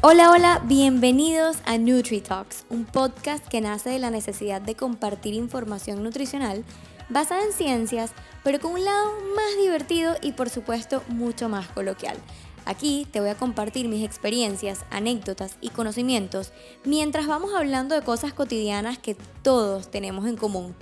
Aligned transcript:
Hola, 0.00 0.30
hola, 0.30 0.62
bienvenidos 0.64 1.56
a 1.64 1.76
NutriTalks, 1.76 2.66
un 2.70 2.84
podcast 2.84 3.44
que 3.48 3.60
nace 3.60 3.90
de 3.90 3.98
la 3.98 4.10
necesidad 4.10 4.62
de 4.62 4.76
compartir 4.76 5.34
información 5.34 6.04
nutricional 6.04 6.64
basada 7.08 7.42
en 7.42 7.52
ciencias, 7.52 8.12
pero 8.44 8.60
con 8.60 8.74
un 8.74 8.84
lado 8.84 9.10
más 9.34 9.56
divertido 9.60 10.14
y 10.22 10.32
por 10.32 10.50
supuesto 10.50 11.02
mucho 11.08 11.48
más 11.48 11.66
coloquial. 11.66 12.16
Aquí 12.64 13.08
te 13.10 13.20
voy 13.20 13.30
a 13.30 13.34
compartir 13.34 13.88
mis 13.88 14.04
experiencias, 14.04 14.84
anécdotas 14.90 15.56
y 15.60 15.70
conocimientos 15.70 16.52
mientras 16.84 17.26
vamos 17.26 17.52
hablando 17.52 17.96
de 17.96 18.02
cosas 18.02 18.32
cotidianas 18.32 18.98
que 18.98 19.16
todos 19.42 19.90
tenemos 19.90 20.28
en 20.28 20.36
común. 20.36 20.76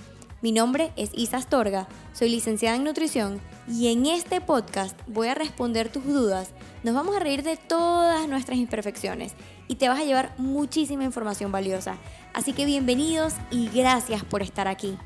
Mi 0.47 0.53
nombre 0.53 0.93
es 0.95 1.11
Isa 1.13 1.39
Astorga, 1.39 1.89
soy 2.12 2.29
licenciada 2.29 2.77
en 2.77 2.85
nutrición 2.85 3.41
y 3.69 3.89
en 3.89 4.07
este 4.07 4.41
podcast 4.41 4.97
voy 5.09 5.27
a 5.27 5.35
responder 5.35 5.91
tus 5.91 6.05
dudas, 6.05 6.53
nos 6.85 6.95
vamos 6.95 7.17
a 7.17 7.19
reír 7.19 7.43
de 7.43 7.57
todas 7.57 8.29
nuestras 8.29 8.56
imperfecciones 8.56 9.34
y 9.67 9.75
te 9.75 9.89
vas 9.89 9.98
a 9.98 10.05
llevar 10.05 10.39
muchísima 10.39 11.03
información 11.03 11.51
valiosa. 11.51 11.98
Así 12.33 12.53
que 12.53 12.65
bienvenidos 12.65 13.34
y 13.51 13.70
gracias 13.70 14.23
por 14.23 14.41
estar 14.41 14.69
aquí. 14.69 14.97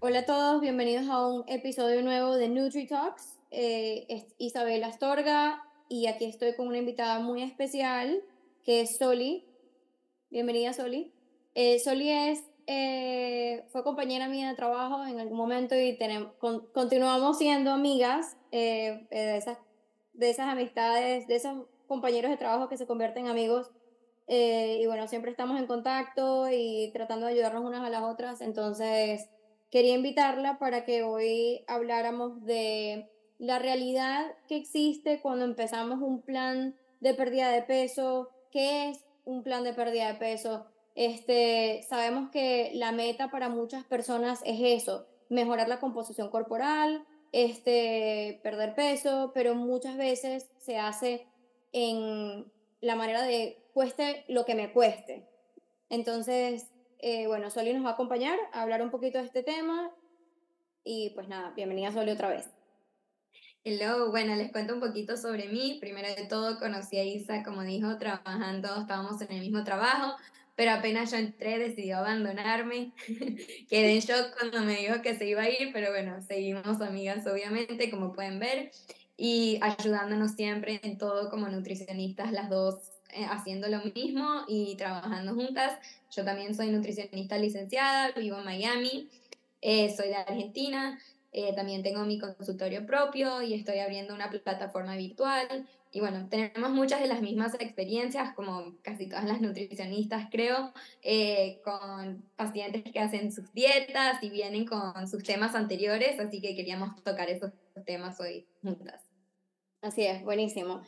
Hola 0.00 0.18
a 0.18 0.26
todos, 0.26 0.60
bienvenidos 0.60 1.08
a 1.08 1.24
un 1.24 1.44
episodio 1.46 2.02
nuevo 2.02 2.34
de 2.34 2.48
Nutri 2.48 2.88
Talks. 2.88 3.38
Eh, 3.52 4.06
es 4.08 4.24
Isabel 4.38 4.82
Astorga 4.82 5.62
y 5.88 6.08
aquí 6.08 6.24
estoy 6.24 6.56
con 6.56 6.66
una 6.66 6.78
invitada 6.78 7.20
muy 7.20 7.44
especial 7.44 8.24
que 8.64 8.80
es 8.80 8.98
Soli. 8.98 9.44
Bienvenida 10.30 10.72
Soli. 10.72 11.12
Eh, 11.54 11.78
Soli 11.78 12.10
es 12.10 12.42
eh, 12.66 13.64
fue 13.70 13.82
compañera 13.82 14.28
mía 14.28 14.48
de 14.48 14.54
trabajo 14.54 15.04
en 15.04 15.20
algún 15.20 15.36
momento 15.36 15.74
y 15.74 15.96
tenemos, 15.96 16.32
continuamos 16.72 17.38
siendo 17.38 17.72
amigas 17.72 18.36
eh, 18.50 19.06
eh, 19.10 19.20
de, 19.20 19.36
esas, 19.36 19.58
de 20.12 20.30
esas 20.30 20.48
amistades, 20.48 21.26
de 21.26 21.36
esos 21.36 21.66
compañeros 21.86 22.30
de 22.30 22.36
trabajo 22.36 22.68
que 22.68 22.76
se 22.76 22.86
convierten 22.86 23.24
en 23.24 23.30
amigos. 23.30 23.70
y 24.28 24.86
bueno, 24.86 25.08
siempre 25.08 25.30
estamos 25.30 25.58
en 25.58 25.66
contacto 25.66 26.48
y 26.50 26.90
tratando 26.92 27.26
de 27.26 27.32
ayudarnos 27.32 27.64
unas 27.64 27.84
a 27.84 27.90
las 27.90 28.02
otras. 28.02 28.40
Entonces, 28.40 29.28
quería 29.70 29.94
invitarla 29.94 30.58
para 30.58 30.84
que 30.84 31.02
hoy 31.02 31.64
habláramos 31.66 32.44
de 32.44 33.10
la 33.38 33.58
realidad 33.58 34.24
que 34.46 34.56
existe 34.56 35.20
cuando 35.20 35.44
empezamos 35.44 36.00
un 36.00 36.22
plan 36.22 36.76
de 37.00 37.14
pérdida 37.14 37.50
de 37.50 37.62
peso, 37.62 38.30
qué 38.52 38.90
es 38.90 39.04
un 39.24 39.42
plan 39.42 39.64
de 39.64 39.74
pérdida 39.74 40.06
de 40.06 40.14
peso, 40.14 40.66
este, 40.94 41.84
sabemos 41.88 42.30
que 42.30 42.70
la 42.74 42.92
meta 42.92 43.30
para 43.30 43.48
muchas 43.48 43.84
personas 43.84 44.40
es 44.44 44.82
eso, 44.82 45.06
mejorar 45.28 45.68
la 45.68 45.80
composición 45.80 46.30
corporal, 46.30 47.04
este, 47.32 48.40
perder 48.42 48.74
peso, 48.74 49.32
pero 49.34 49.54
muchas 49.54 49.96
veces 49.96 50.50
se 50.58 50.78
hace 50.78 51.26
en 51.72 52.50
la 52.80 52.96
manera 52.96 53.22
de 53.22 53.58
cueste 53.72 54.24
lo 54.28 54.44
que 54.44 54.54
me 54.54 54.72
cueste. 54.72 55.26
Entonces, 55.88 56.66
eh, 56.98 57.26
bueno, 57.26 57.50
Soli 57.50 57.72
nos 57.72 57.84
va 57.84 57.90
a 57.90 57.92
acompañar 57.94 58.38
a 58.52 58.62
hablar 58.62 58.82
un 58.82 58.90
poquito 58.90 59.18
de 59.18 59.24
este 59.24 59.42
tema 59.42 59.90
y 60.84 61.10
pues 61.10 61.28
nada, 61.28 61.52
bienvenida 61.56 61.92
Soli 61.92 62.10
otra 62.10 62.28
vez. 62.28 62.50
Hello, 63.64 64.10
bueno, 64.10 64.34
les 64.34 64.50
cuento 64.50 64.74
un 64.74 64.80
poquito 64.80 65.16
sobre 65.16 65.48
mí. 65.48 65.78
Primero 65.80 66.08
de 66.08 66.26
todo, 66.26 66.58
conocí 66.58 66.98
a 66.98 67.04
Isa, 67.04 67.44
como 67.44 67.62
dijo, 67.62 67.96
trabajando, 67.96 68.80
estábamos 68.80 69.20
en 69.20 69.30
el 69.30 69.40
mismo 69.40 69.62
trabajo, 69.62 70.16
pero 70.54 70.72
apenas 70.72 71.10
yo 71.10 71.16
entré 71.16 71.58
decidió 71.58 71.98
abandonarme. 71.98 72.92
Quedé 73.68 73.94
en 73.94 74.00
shock 74.00 74.36
cuando 74.38 74.60
me 74.62 74.76
dijo 74.76 75.02
que 75.02 75.16
se 75.16 75.26
iba 75.26 75.42
a 75.42 75.50
ir, 75.50 75.70
pero 75.72 75.90
bueno, 75.90 76.20
seguimos 76.20 76.80
amigas 76.80 77.26
obviamente, 77.26 77.90
como 77.90 78.12
pueden 78.12 78.38
ver, 78.38 78.70
y 79.16 79.58
ayudándonos 79.62 80.32
siempre 80.32 80.80
en 80.82 80.98
todo 80.98 81.30
como 81.30 81.48
nutricionistas, 81.48 82.32
las 82.32 82.50
dos 82.50 82.92
eh, 83.14 83.26
haciendo 83.28 83.68
lo 83.68 83.82
mismo 83.94 84.44
y 84.48 84.74
trabajando 84.76 85.34
juntas. 85.34 85.78
Yo 86.10 86.24
también 86.24 86.54
soy 86.54 86.70
nutricionista 86.70 87.38
licenciada, 87.38 88.12
vivo 88.12 88.38
en 88.38 88.44
Miami, 88.44 89.08
eh, 89.60 89.94
soy 89.94 90.08
de 90.08 90.16
Argentina, 90.16 90.98
eh, 91.32 91.54
también 91.54 91.82
tengo 91.82 92.04
mi 92.04 92.18
consultorio 92.18 92.84
propio 92.86 93.42
y 93.42 93.54
estoy 93.54 93.78
abriendo 93.78 94.14
una 94.14 94.28
plataforma 94.28 94.96
virtual 94.96 95.66
y 95.94 96.00
bueno, 96.00 96.26
tenemos 96.30 96.70
muchas 96.70 97.00
de 97.00 97.06
las 97.06 97.20
mismas 97.20 97.54
experiencias, 97.60 98.34
como 98.34 98.78
casi 98.80 99.06
todas 99.06 99.26
las 99.26 99.42
nutricionistas, 99.42 100.28
creo, 100.30 100.72
eh, 101.02 101.60
con 101.62 102.24
pacientes 102.34 102.82
que 102.90 102.98
hacen 102.98 103.30
sus 103.30 103.52
dietas 103.52 104.22
y 104.22 104.30
vienen 104.30 104.64
con 104.64 105.06
sus 105.06 105.22
temas 105.22 105.54
anteriores, 105.54 106.18
así 106.18 106.40
que 106.40 106.56
queríamos 106.56 106.96
tocar 107.04 107.28
esos 107.28 107.52
temas 107.84 108.18
hoy 108.20 108.46
juntas. 108.62 109.02
Así 109.82 110.06
es, 110.06 110.24
buenísimo. 110.24 110.80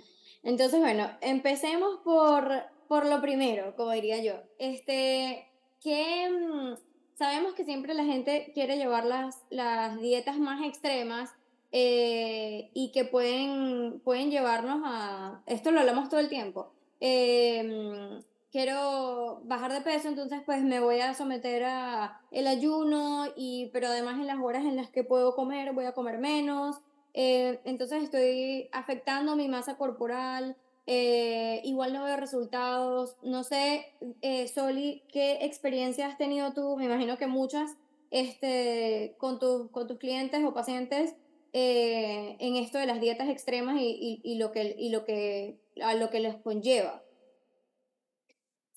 Entonces, 0.42 0.80
bueno, 0.80 1.10
empecemos 1.20 2.00
por, 2.02 2.50
por 2.88 3.04
lo 3.04 3.20
primero, 3.20 3.76
como 3.76 3.90
diría 3.90 4.22
yo. 4.22 4.42
Este, 4.58 5.46
que 5.82 6.30
mm, 6.30 6.76
sabemos 7.14 7.52
que 7.52 7.66
siempre 7.66 7.92
la 7.92 8.04
gente 8.04 8.52
quiere 8.54 8.78
llevar 8.78 9.04
las, 9.04 9.42
las 9.50 10.00
dietas 10.00 10.38
más 10.38 10.64
extremas 10.64 11.34
eh, 11.76 12.70
y 12.72 12.92
que 12.92 13.04
pueden, 13.04 13.98
pueden 14.04 14.30
llevarnos 14.30 14.82
a, 14.84 15.42
esto 15.46 15.72
lo 15.72 15.80
hablamos 15.80 16.08
todo 16.08 16.20
el 16.20 16.28
tiempo, 16.28 16.70
em, 17.00 18.22
quiero 18.52 19.40
bajar 19.42 19.72
de 19.72 19.80
peso, 19.80 20.06
entonces 20.06 20.40
pues 20.46 20.62
me 20.62 20.78
voy 20.78 21.00
a 21.00 21.14
someter 21.14 21.64
a 21.64 22.20
el 22.30 22.46
ayuno, 22.46 23.26
y, 23.34 23.70
pero 23.72 23.88
además 23.88 24.20
en 24.20 24.28
las 24.28 24.38
horas 24.38 24.64
en 24.64 24.76
las 24.76 24.88
que 24.88 25.02
puedo 25.02 25.34
comer 25.34 25.72
voy 25.72 25.86
a 25.86 25.94
comer 25.94 26.18
menos, 26.18 26.76
eh, 27.12 27.58
entonces 27.64 28.04
estoy 28.04 28.68
afectando 28.70 29.34
mi 29.34 29.48
masa 29.48 29.76
corporal, 29.76 30.56
eh, 30.86 31.60
igual 31.64 31.92
no 31.92 32.04
veo 32.04 32.16
resultados, 32.16 33.16
no 33.24 33.42
sé, 33.42 33.86
Soli, 34.54 35.02
¿qué 35.08 35.38
experiencia 35.40 36.06
has 36.06 36.18
tenido 36.18 36.52
tú? 36.52 36.76
Me 36.76 36.84
imagino 36.84 37.18
que 37.18 37.26
muchas 37.26 37.76
este, 38.12 39.16
con, 39.18 39.40
con 39.40 39.88
tus 39.88 39.98
clientes 39.98 40.44
o 40.44 40.54
pacientes 40.54 41.16
eh, 41.54 42.36
en 42.40 42.56
esto 42.56 42.78
de 42.78 42.86
las 42.86 43.00
dietas 43.00 43.28
extremas 43.28 43.76
y, 43.80 44.20
y, 44.22 44.34
lo 44.38 44.52
que, 44.52 44.74
y 44.76 44.90
lo 44.90 45.04
que, 45.04 45.56
a 45.80 45.94
lo 45.94 46.10
que 46.10 46.18
les 46.20 46.34
conlleva. 46.34 47.02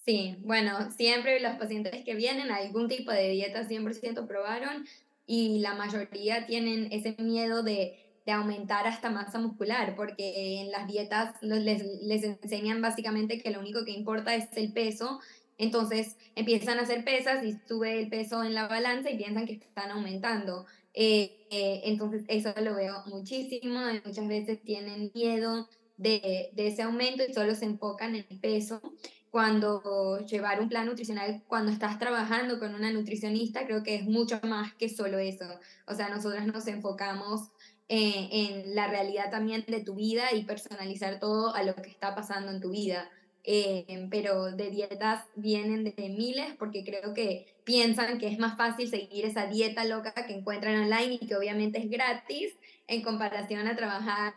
Sí, 0.05 0.38
bueno, 0.41 0.91
siempre 0.91 1.39
los 1.39 1.55
pacientes 1.55 2.05
que 2.05 2.16
vienen 2.16 2.51
a 2.51 2.57
algún 2.57 2.87
tipo 2.87 3.11
de 3.11 3.29
dieta 3.29 3.67
100% 3.67 4.27
probaron 4.27 4.85
y 5.25 5.59
la 5.59 5.73
mayoría 5.73 6.45
tienen 6.45 6.87
ese 6.93 7.16
miedo 7.17 7.63
de, 7.63 7.99
de 8.25 8.31
aumentar 8.31 8.87
hasta 8.87 9.09
masa 9.09 9.39
muscular, 9.39 9.95
porque 9.95 10.61
en 10.61 10.71
las 10.71 10.87
dietas 10.87 11.35
les, 11.41 11.83
les 12.03 12.23
enseñan 12.23 12.81
básicamente 12.81 13.41
que 13.41 13.49
lo 13.49 13.59
único 13.59 13.83
que 13.83 13.91
importa 13.91 14.35
es 14.35 14.55
el 14.55 14.71
peso 14.71 15.19
entonces 15.57 16.17
empiezan 16.35 16.79
a 16.79 16.83
hacer 16.83 17.03
pesas 17.03 17.43
y 17.43 17.57
sube 17.67 17.99
el 17.99 18.09
peso 18.09 18.43
en 18.43 18.53
la 18.53 18.67
balanza 18.67 19.09
y 19.09 19.17
piensan 19.17 19.45
que 19.45 19.53
están 19.53 19.91
aumentando. 19.91 20.66
Eh, 20.93 21.47
eh, 21.51 21.81
entonces, 21.85 22.23
eso 22.27 22.53
lo 22.61 22.75
veo 22.75 23.03
muchísimo. 23.05 23.79
Muchas 24.05 24.27
veces 24.27 24.63
tienen 24.63 25.11
miedo 25.13 25.69
de, 25.97 26.49
de, 26.53 26.67
ese 26.67 26.83
aumento 26.83 27.23
y 27.27 27.33
solo 27.33 27.55
se 27.55 27.65
enfocan 27.65 28.15
en 28.15 28.25
el 28.29 28.39
peso. 28.39 28.81
Cuando 29.29 30.25
llevar 30.25 30.61
un 30.61 30.69
plan 30.69 30.85
nutricional, 30.85 31.43
cuando 31.47 31.71
estás 31.71 31.99
trabajando 31.99 32.59
con 32.59 32.73
una 32.73 32.91
nutricionista, 32.91 33.65
creo 33.65 33.83
que 33.83 33.95
es 33.95 34.05
mucho 34.05 34.39
más 34.43 34.73
que 34.73 34.89
solo 34.89 35.19
eso. 35.19 35.45
O 35.85 35.93
sea, 35.93 36.09
nosotras 36.09 36.47
nos 36.47 36.67
enfocamos 36.67 37.51
eh, 37.89 38.27
en 38.31 38.75
la 38.75 38.87
realidad 38.87 39.31
también 39.31 39.63
de 39.65 39.81
tu 39.81 39.95
vida 39.95 40.33
y 40.33 40.43
personalizar 40.43 41.19
todo 41.19 41.55
a 41.55 41.63
lo 41.63 41.73
que 41.75 41.89
está 41.89 42.15
pasando 42.15 42.51
en 42.51 42.59
tu 42.59 42.71
vida. 42.71 43.09
Eh, 43.50 44.09
pero 44.12 44.52
de 44.52 44.69
dietas 44.69 45.24
vienen 45.38 45.85
de 45.85 46.09
miles 46.09 46.53
porque 46.59 46.84
creo 46.84 47.13
que 47.13 47.46
piensan 47.63 48.18
que 48.18 48.28
es 48.28 48.38
más 48.40 48.58
fácil 48.58 48.90
seguir 48.90 49.24
esa 49.24 49.46
dieta 49.46 49.85
loca 49.85 50.12
que 50.13 50.34
encuentran 50.34 50.84
online 50.84 51.18
y 51.22 51.28
que 51.28 51.38
obviamente 51.38 51.80
es 51.80 51.90
gratis 51.90 52.58
en 52.88 53.02
comparación 53.02 53.66
a 53.66 53.78
trabajar 53.78 54.34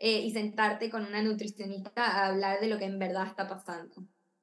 eh, 0.00 0.20
y 0.22 0.32
sentarte 0.32 0.90
con 0.90 1.06
una 1.06 1.22
nutricionista 1.22 2.04
a 2.04 2.26
hablar 2.26 2.58
de 2.58 2.66
lo 2.66 2.78
que 2.78 2.86
en 2.86 2.98
verdad 2.98 3.28
está 3.28 3.46
pasando. 3.46 3.94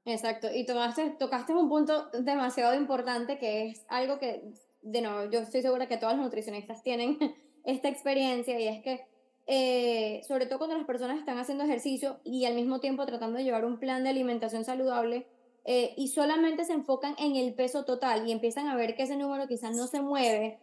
Exacto, 0.06 0.48
y 0.50 0.66
tomaste, 0.66 1.10
tocaste 1.20 1.54
un 1.54 1.68
punto 1.68 2.10
demasiado 2.12 2.74
importante 2.74 3.38
que 3.38 3.68
es 3.68 3.86
algo 3.90 4.18
que, 4.18 4.44
de 4.82 5.02
nuevo, 5.02 5.30
yo 5.30 5.40
estoy 5.40 5.62
segura 5.62 5.90
que 5.90 5.98
todas 5.98 6.16
las 6.16 6.24
nutricionistas 6.24 6.84
tienen 6.84 7.18
esta 7.66 7.90
experiencia 7.90 8.58
y 8.62 8.68
es 8.70 8.82
que 8.82 9.06
eh, 9.48 10.22
sobre 10.28 10.48
todo 10.48 10.58
cuando 10.58 10.78
las 10.78 10.88
personas 10.88 11.20
están 11.20 11.38
haciendo 11.38 11.64
ejercicio 11.64 12.20
y 12.24 12.46
al 12.46 12.56
mismo 12.56 12.80
tiempo 12.80 13.06
tratando 13.06 13.38
de 13.38 13.44
llevar 13.44 13.66
un 13.66 13.80
plan 13.80 14.04
de 14.04 14.10
alimentación 14.10 14.66
saludable 14.66 15.28
eh, 15.66 15.94
y 15.98 16.08
solamente 16.08 16.66
se 16.66 16.74
enfocan 16.74 17.16
en 17.20 17.36
el 17.36 17.54
peso 17.54 17.86
total 17.86 18.28
y 18.28 18.32
empiezan 18.32 18.68
a 18.68 18.76
ver 18.76 18.96
que 18.96 19.04
ese 19.04 19.18
número 19.18 19.48
quizás 19.48 19.76
no 19.76 19.88
se 19.88 20.02
mueve, 20.02 20.60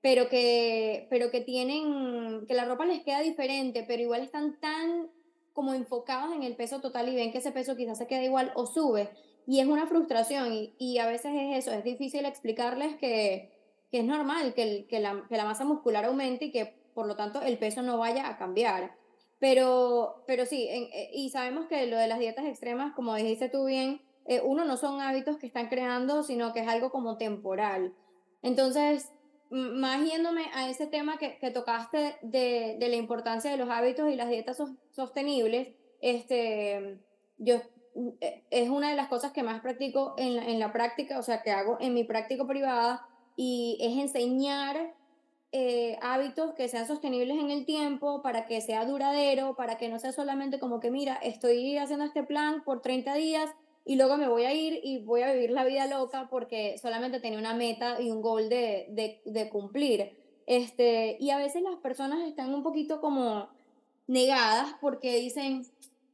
pero 0.00 0.28
que, 0.28 1.06
pero 1.10 1.30
que 1.30 1.40
tienen, 1.40 2.46
que 2.46 2.54
la 2.54 2.64
ropa 2.64 2.84
les 2.84 3.02
queda 3.02 3.20
diferente, 3.20 3.84
pero 3.86 4.02
igual 4.02 4.22
están 4.22 4.58
tan 4.60 5.08
como 5.52 5.72
enfocados 5.74 6.34
en 6.34 6.42
el 6.42 6.54
peso 6.54 6.80
total 6.80 7.08
y 7.08 7.16
ven 7.16 7.32
que 7.32 7.38
ese 7.38 7.50
peso 7.50 7.76
quizás 7.76 7.98
se 7.98 8.06
queda 8.06 8.22
igual 8.22 8.52
o 8.54 8.66
sube. 8.66 9.10
Y 9.46 9.60
es 9.60 9.66
una 9.66 9.86
frustración 9.86 10.52
y, 10.52 10.74
y 10.78 10.98
a 10.98 11.06
veces 11.06 11.32
es 11.34 11.58
eso, 11.58 11.72
es 11.72 11.84
difícil 11.84 12.24
explicarles 12.24 12.96
que, 12.96 13.52
que 13.90 14.00
es 14.00 14.04
normal 14.04 14.54
que, 14.54 14.86
que, 14.88 15.00
la, 15.00 15.24
que 15.28 15.36
la 15.36 15.44
masa 15.44 15.64
muscular 15.64 16.04
aumente 16.04 16.46
y 16.46 16.50
que 16.50 16.74
por 16.96 17.06
lo 17.06 17.14
tanto 17.14 17.42
el 17.42 17.58
peso 17.58 17.82
no 17.82 17.98
vaya 17.98 18.26
a 18.26 18.38
cambiar. 18.38 18.96
Pero, 19.38 20.24
pero 20.26 20.46
sí, 20.46 20.66
eh, 20.66 21.10
y 21.12 21.28
sabemos 21.28 21.66
que 21.66 21.86
lo 21.86 21.98
de 21.98 22.08
las 22.08 22.18
dietas 22.18 22.46
extremas, 22.46 22.94
como 22.94 23.14
dijiste 23.14 23.50
tú 23.50 23.66
bien, 23.66 24.00
eh, 24.24 24.40
uno 24.42 24.64
no 24.64 24.78
son 24.78 25.02
hábitos 25.02 25.36
que 25.36 25.46
están 25.46 25.68
creando, 25.68 26.22
sino 26.22 26.54
que 26.54 26.60
es 26.60 26.68
algo 26.68 26.90
como 26.90 27.18
temporal. 27.18 27.94
Entonces, 28.42 29.12
más 29.50 30.10
yéndome 30.10 30.46
a 30.54 30.70
ese 30.70 30.86
tema 30.86 31.18
que, 31.18 31.38
que 31.38 31.50
tocaste 31.50 32.16
de, 32.22 32.76
de, 32.80 32.88
la 32.88 32.96
importancia 32.96 33.50
de 33.50 33.58
los 33.58 33.68
hábitos 33.68 34.10
y 34.10 34.16
las 34.16 34.30
dietas 34.30 34.60
sostenibles, 34.90 35.68
este, 36.00 36.98
yo, 37.36 37.56
eh, 38.20 38.42
es 38.50 38.70
una 38.70 38.88
de 38.88 38.96
las 38.96 39.08
cosas 39.08 39.32
que 39.32 39.42
más 39.42 39.60
practico 39.60 40.14
en 40.16 40.36
la, 40.36 40.46
en 40.46 40.58
la 40.58 40.72
práctica, 40.72 41.18
o 41.18 41.22
sea, 41.22 41.42
que 41.42 41.50
hago 41.50 41.76
en 41.78 41.92
mi 41.92 42.04
práctica 42.04 42.46
privada, 42.46 43.06
y 43.36 43.76
es 43.80 43.98
enseñar 43.98 44.94
eh, 45.52 45.98
hábitos 46.02 46.54
que 46.54 46.68
sean 46.68 46.86
sostenibles 46.86 47.38
en 47.38 47.50
el 47.50 47.64
tiempo, 47.64 48.22
para 48.22 48.46
que 48.46 48.60
sea 48.60 48.84
duradero, 48.84 49.54
para 49.56 49.78
que 49.78 49.88
no 49.88 49.98
sea 49.98 50.12
solamente 50.12 50.58
como 50.58 50.80
que, 50.80 50.90
mira, 50.90 51.14
estoy 51.16 51.78
haciendo 51.78 52.04
este 52.04 52.22
plan 52.22 52.62
por 52.64 52.82
30 52.82 53.14
días 53.14 53.50
y 53.84 53.96
luego 53.96 54.16
me 54.16 54.28
voy 54.28 54.44
a 54.44 54.52
ir 54.52 54.80
y 54.82 54.98
voy 55.04 55.22
a 55.22 55.32
vivir 55.32 55.50
la 55.50 55.64
vida 55.64 55.86
loca 55.86 56.28
porque 56.28 56.76
solamente 56.78 57.20
tenía 57.20 57.38
una 57.38 57.54
meta 57.54 58.00
y 58.00 58.10
un 58.10 58.20
goal 58.20 58.48
de, 58.48 58.86
de, 58.90 59.22
de 59.24 59.48
cumplir. 59.48 60.16
Este, 60.46 61.16
y 61.20 61.30
a 61.30 61.38
veces 61.38 61.62
las 61.62 61.76
personas 61.76 62.26
están 62.26 62.52
un 62.52 62.62
poquito 62.62 63.00
como 63.00 63.48
negadas 64.06 64.74
porque 64.80 65.16
dicen, 65.16 65.66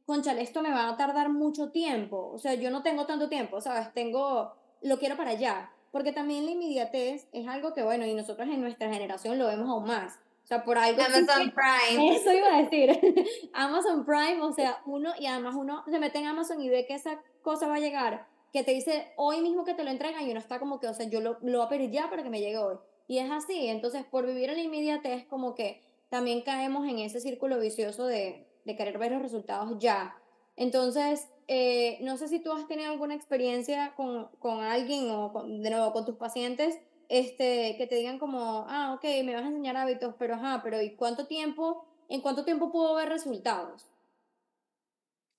conchale, 0.05 0.41
esto 0.41 0.61
me 0.61 0.71
va 0.71 0.89
a 0.89 0.97
tardar 0.97 1.29
mucho 1.29 1.71
tiempo. 1.71 2.31
O 2.33 2.39
sea, 2.39 2.53
yo 2.55 2.69
no 2.69 2.83
tengo 2.83 3.05
tanto 3.05 3.29
tiempo, 3.29 3.61
¿sabes? 3.61 3.93
Tengo, 3.93 4.53
lo 4.81 4.99
quiero 4.99 5.17
para 5.17 5.31
allá. 5.31 5.71
Porque 5.93 6.11
también 6.11 6.45
la 6.45 6.51
inmediatez 6.51 7.27
es 7.33 7.47
algo 7.47 7.75
que, 7.75 7.83
bueno, 7.83 8.03
y 8.07 8.15
nosotros 8.15 8.49
en 8.49 8.61
nuestra 8.61 8.91
generación 8.91 9.37
lo 9.37 9.45
vemos 9.45 9.69
aún 9.69 9.85
más. 9.85 10.19
O 10.43 10.47
sea, 10.47 10.63
por 10.63 10.79
algo. 10.79 10.99
Amazon 10.99 11.53
Prime. 11.53 12.15
Eso 12.15 12.33
iba 12.33 12.47
a 12.47 12.63
decir. 12.63 12.99
Amazon 13.53 14.03
Prime, 14.03 14.41
o 14.41 14.51
sea, 14.53 14.81
uno, 14.87 15.13
y 15.19 15.27
además 15.27 15.53
uno 15.55 15.83
se 15.87 15.99
mete 15.99 16.17
en 16.17 16.25
Amazon 16.25 16.59
y 16.63 16.69
ve 16.69 16.87
que 16.87 16.95
esa 16.95 17.21
cosa 17.43 17.67
va 17.67 17.75
a 17.75 17.79
llegar, 17.79 18.25
que 18.51 18.63
te 18.63 18.71
dice 18.71 19.13
hoy 19.17 19.41
mismo 19.41 19.65
que 19.65 19.75
te 19.75 19.83
lo 19.83 19.91
entregan 19.91 20.27
y 20.27 20.31
uno 20.31 20.39
está 20.39 20.57
como 20.57 20.79
que, 20.79 20.87
o 20.87 20.95
sea, 20.95 21.07
yo 21.07 21.21
lo, 21.21 21.37
lo 21.43 21.59
voy 21.59 21.67
a 21.67 21.69
pedir 21.69 21.91
ya 21.91 22.09
para 22.09 22.23
que 22.23 22.31
me 22.31 22.39
llegue 22.39 22.57
hoy. 22.57 22.77
Y 23.07 23.19
es 23.19 23.29
así, 23.29 23.67
entonces 23.67 24.03
por 24.03 24.25
vivir 24.25 24.49
en 24.49 24.55
la 24.55 24.63
inmediatez 24.63 25.27
como 25.27 25.53
que 25.53 25.83
también 26.09 26.41
caemos 26.41 26.87
en 26.87 26.97
ese 26.97 27.19
círculo 27.19 27.59
vicioso 27.59 28.07
de, 28.07 28.47
de 28.65 28.75
querer 28.75 28.97
ver 28.97 29.11
los 29.11 29.21
resultados 29.21 29.77
ya. 29.77 30.17
Entonces, 30.55 31.27
eh, 31.47 31.97
no 32.01 32.17
sé 32.17 32.27
si 32.27 32.39
tú 32.39 32.51
has 32.51 32.67
tenido 32.67 32.91
alguna 32.91 33.15
experiencia 33.15 33.93
con, 33.95 34.27
con 34.39 34.63
alguien 34.63 35.09
o 35.09 35.45
de 35.45 35.69
nuevo 35.69 35.91
con 35.91 36.05
tus 36.05 36.15
pacientes 36.15 36.77
este, 37.09 37.75
que 37.77 37.87
te 37.87 37.95
digan 37.95 38.19
como, 38.19 38.65
ah, 38.69 38.93
ok, 38.95 39.03
me 39.23 39.35
vas 39.35 39.43
a 39.43 39.47
enseñar 39.47 39.77
hábitos, 39.77 40.15
pero 40.17 40.35
ajá, 40.35 40.61
pero 40.63 40.81
¿y 40.81 40.95
cuánto 40.95 41.27
tiempo, 41.27 41.85
en 42.09 42.21
cuánto 42.21 42.45
tiempo 42.45 42.71
puedo 42.71 42.95
ver 42.95 43.09
resultados? 43.09 43.85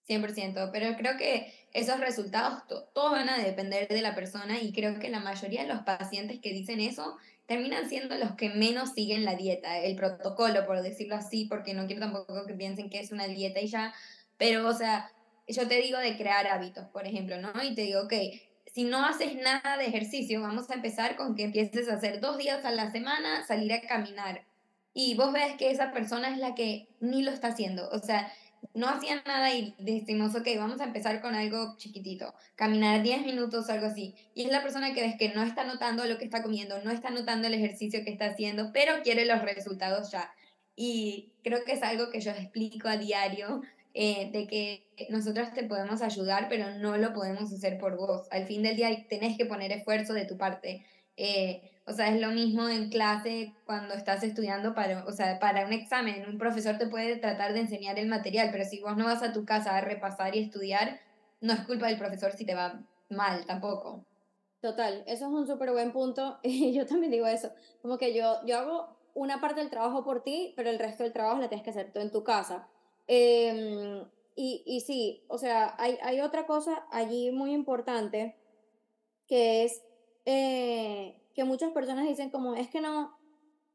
100%, 0.07 0.71
pero 0.71 0.97
creo 0.97 1.17
que 1.17 1.53
esos 1.73 1.99
resultados 1.99 2.63
todos 2.93 3.11
van 3.11 3.29
a 3.29 3.39
depender 3.39 3.89
de 3.89 4.03
la 4.03 4.15
persona 4.15 4.61
y 4.61 4.73
creo 4.73 4.99
que 4.99 5.09
la 5.09 5.21
mayoría 5.21 5.63
de 5.63 5.69
los 5.69 5.83
pacientes 5.83 6.41
que 6.41 6.53
dicen 6.53 6.81
eso 6.81 7.17
terminan 7.47 7.89
siendo 7.89 8.15
los 8.17 8.33
que 8.33 8.51
menos 8.51 8.93
siguen 8.93 9.25
la 9.25 9.35
dieta, 9.35 9.79
el 9.79 9.97
protocolo, 9.97 10.67
por 10.67 10.83
decirlo 10.83 11.17
así, 11.17 11.47
porque 11.47 11.75
no 11.75 11.87
quiero 11.87 12.01
tampoco 12.01 12.47
que 12.47 12.55
piensen 12.55 12.91
que 12.91 13.01
es 13.01 13.13
una 13.13 13.27
dieta 13.27 13.61
y 13.61 13.69
ya, 13.69 13.95
pero 14.37 14.69
o 14.69 14.75
sea, 14.75 15.11
yo 15.47 15.69
te 15.69 15.81
digo 15.81 15.99
de 15.99 16.17
crear 16.17 16.47
hábitos, 16.47 16.87
por 16.89 17.07
ejemplo, 17.07 17.41
¿no? 17.41 17.53
Y 17.63 17.75
te 17.75 17.83
digo, 17.83 18.03
ok, 18.03 18.15
si 18.67 18.85
no 18.85 19.05
haces 19.05 19.37
nada 19.37 19.77
de 19.77 19.87
ejercicio, 19.87 20.41
vamos 20.41 20.71
a 20.71 20.75
empezar 20.75 21.17
con 21.17 21.35
que 21.35 21.45
empieces 21.45 21.89
a 21.89 21.95
hacer 21.95 22.21
dos 22.21 22.39
días 22.39 22.65
a 22.65 22.73
la 22.73 22.91
semana, 22.91 23.47
salir 23.47 23.73
a 23.73 23.81
caminar. 23.81 24.45
Y 24.93 25.15
vos 25.15 25.33
ves 25.33 25.55
que 25.57 25.71
esa 25.71 25.93
persona 25.93 26.31
es 26.31 26.39
la 26.39 26.55
que 26.55 26.89
ni 27.01 27.23
lo 27.23 27.31
está 27.31 27.49
haciendo. 27.49 27.89
O 27.91 27.99
sea, 27.99 28.33
no 28.73 28.89
hacía 28.89 29.23
nada 29.27 29.55
y 29.55 29.75
decimos, 29.79 30.35
ok, 30.35 30.49
vamos 30.57 30.81
a 30.81 30.85
empezar 30.85 31.21
con 31.21 31.35
algo 31.35 31.77
chiquitito, 31.77 32.35
caminar 32.57 33.03
10 33.03 33.27
minutos, 33.27 33.69
algo 33.69 33.87
así. 33.87 34.15
Y 34.35 34.45
es 34.45 34.51
la 34.51 34.63
persona 34.63 34.95
que 34.95 35.03
ves 35.03 35.17
que 35.19 35.29
no 35.29 35.43
está 35.43 35.65
notando 35.65 36.05
lo 36.07 36.19
que 36.19 36.25
está 36.25 36.43
comiendo, 36.43 36.83
no 36.83 36.91
está 36.91 37.11
notando 37.11 37.47
el 37.47 37.55
ejercicio 37.55 38.05
que 38.05 38.11
está 38.11 38.27
haciendo, 38.27 38.73
pero 38.73 39.03
quiere 39.03 39.27
los 39.27 39.43
resultados 39.43 40.11
ya. 40.11 40.33
Y 40.77 41.33
creo 41.43 41.65
que 41.65 41.73
es 41.73 41.83
algo 41.83 42.11
que 42.11 42.21
yo 42.21 42.33
explico 42.33 42.89
a 42.89 42.97
diario, 42.97 43.63
eh, 43.95 44.31
de 44.33 44.47
que 44.49 44.89
nosotros 45.09 45.53
te 45.55 45.63
podemos 45.65 46.03
ayudar, 46.03 46.49
pero 46.49 46.71
no 46.79 46.97
lo 46.97 47.13
podemos 47.13 47.53
hacer 47.53 47.79
por 47.79 47.97
vos. 47.97 48.27
Al 48.31 48.47
fin 48.47 48.63
del 48.63 48.77
día 48.77 48.89
tenés 49.09 49.39
que 49.39 49.47
poner 49.47 49.71
esfuerzo 49.71 50.13
de 50.13 50.25
tu 50.25 50.37
parte. 50.37 50.85
Eh, 51.17 51.71
o 51.87 51.93
sea, 51.93 52.09
es 52.09 52.21
lo 52.21 52.31
mismo 52.31 52.69
en 52.69 52.91
clase 52.91 53.55
cuando 53.67 53.95
estás 53.95 54.23
estudiando 54.23 54.75
para, 54.75 55.05
o 55.05 55.13
sea, 55.13 55.39
para 55.39 55.65
un 55.65 55.73
examen. 55.73 56.29
Un 56.29 56.39
profesor 56.39 56.77
te 56.77 56.89
puede 56.89 57.17
tratar 57.17 57.53
de 57.53 57.61
enseñar 57.61 57.99
el 57.99 58.09
material, 58.09 58.49
pero 58.51 58.65
si 58.65 58.81
vos 58.81 58.97
no 58.97 59.05
vas 59.05 59.23
a 59.23 59.33
tu 59.33 59.45
casa 59.45 59.77
a 59.77 59.81
repasar 59.81 60.35
y 60.35 60.41
estudiar, 60.41 61.01
no 61.41 61.53
es 61.53 61.61
culpa 61.61 61.87
del 61.87 61.99
profesor 61.99 62.33
si 62.33 62.45
te 62.45 62.55
va 62.55 62.81
mal 63.11 63.47
tampoco. 63.47 64.05
Total, 64.61 65.05
eso 65.07 65.27
es 65.27 65.33
un 65.33 65.47
súper 65.47 65.73
buen 65.73 65.93
punto 65.93 66.41
y 66.43 66.73
yo 66.73 66.87
también 66.87 67.13
digo 67.13 67.27
eso, 67.27 67.53
como 67.83 67.99
que 67.99 68.15
yo, 68.15 68.39
yo 68.47 68.59
hago 68.59 68.97
una 69.13 69.41
parte 69.41 69.61
del 69.61 69.71
trabajo 69.71 70.03
por 70.03 70.25
ti, 70.25 70.53
pero 70.57 70.71
el 70.71 70.79
resto 70.79 71.03
del 71.03 71.13
trabajo 71.13 71.41
lo 71.41 71.49
tienes 71.49 71.63
que 71.63 71.71
hacer 71.71 71.93
tú 71.93 72.01
en 72.01 72.11
tu 72.11 72.25
casa. 72.25 72.67
Em, 73.07 74.05
y, 74.37 74.63
y 74.67 74.81
sí, 74.81 75.25
o 75.29 75.39
sea, 75.39 75.75
hay, 75.79 75.99
hay 76.03 76.21
otra 76.21 76.47
cosa 76.47 76.87
allí 76.91 77.31
muy 77.31 77.53
importante 77.53 78.37
que 79.27 79.65
es 79.65 79.83
eh, 80.25 81.21
que 81.35 81.45
muchas 81.45 81.73
personas 81.73 82.07
dicen 82.07 82.31
como, 82.31 82.55
es 82.55 82.69
que 82.69 82.81
no, 82.81 83.17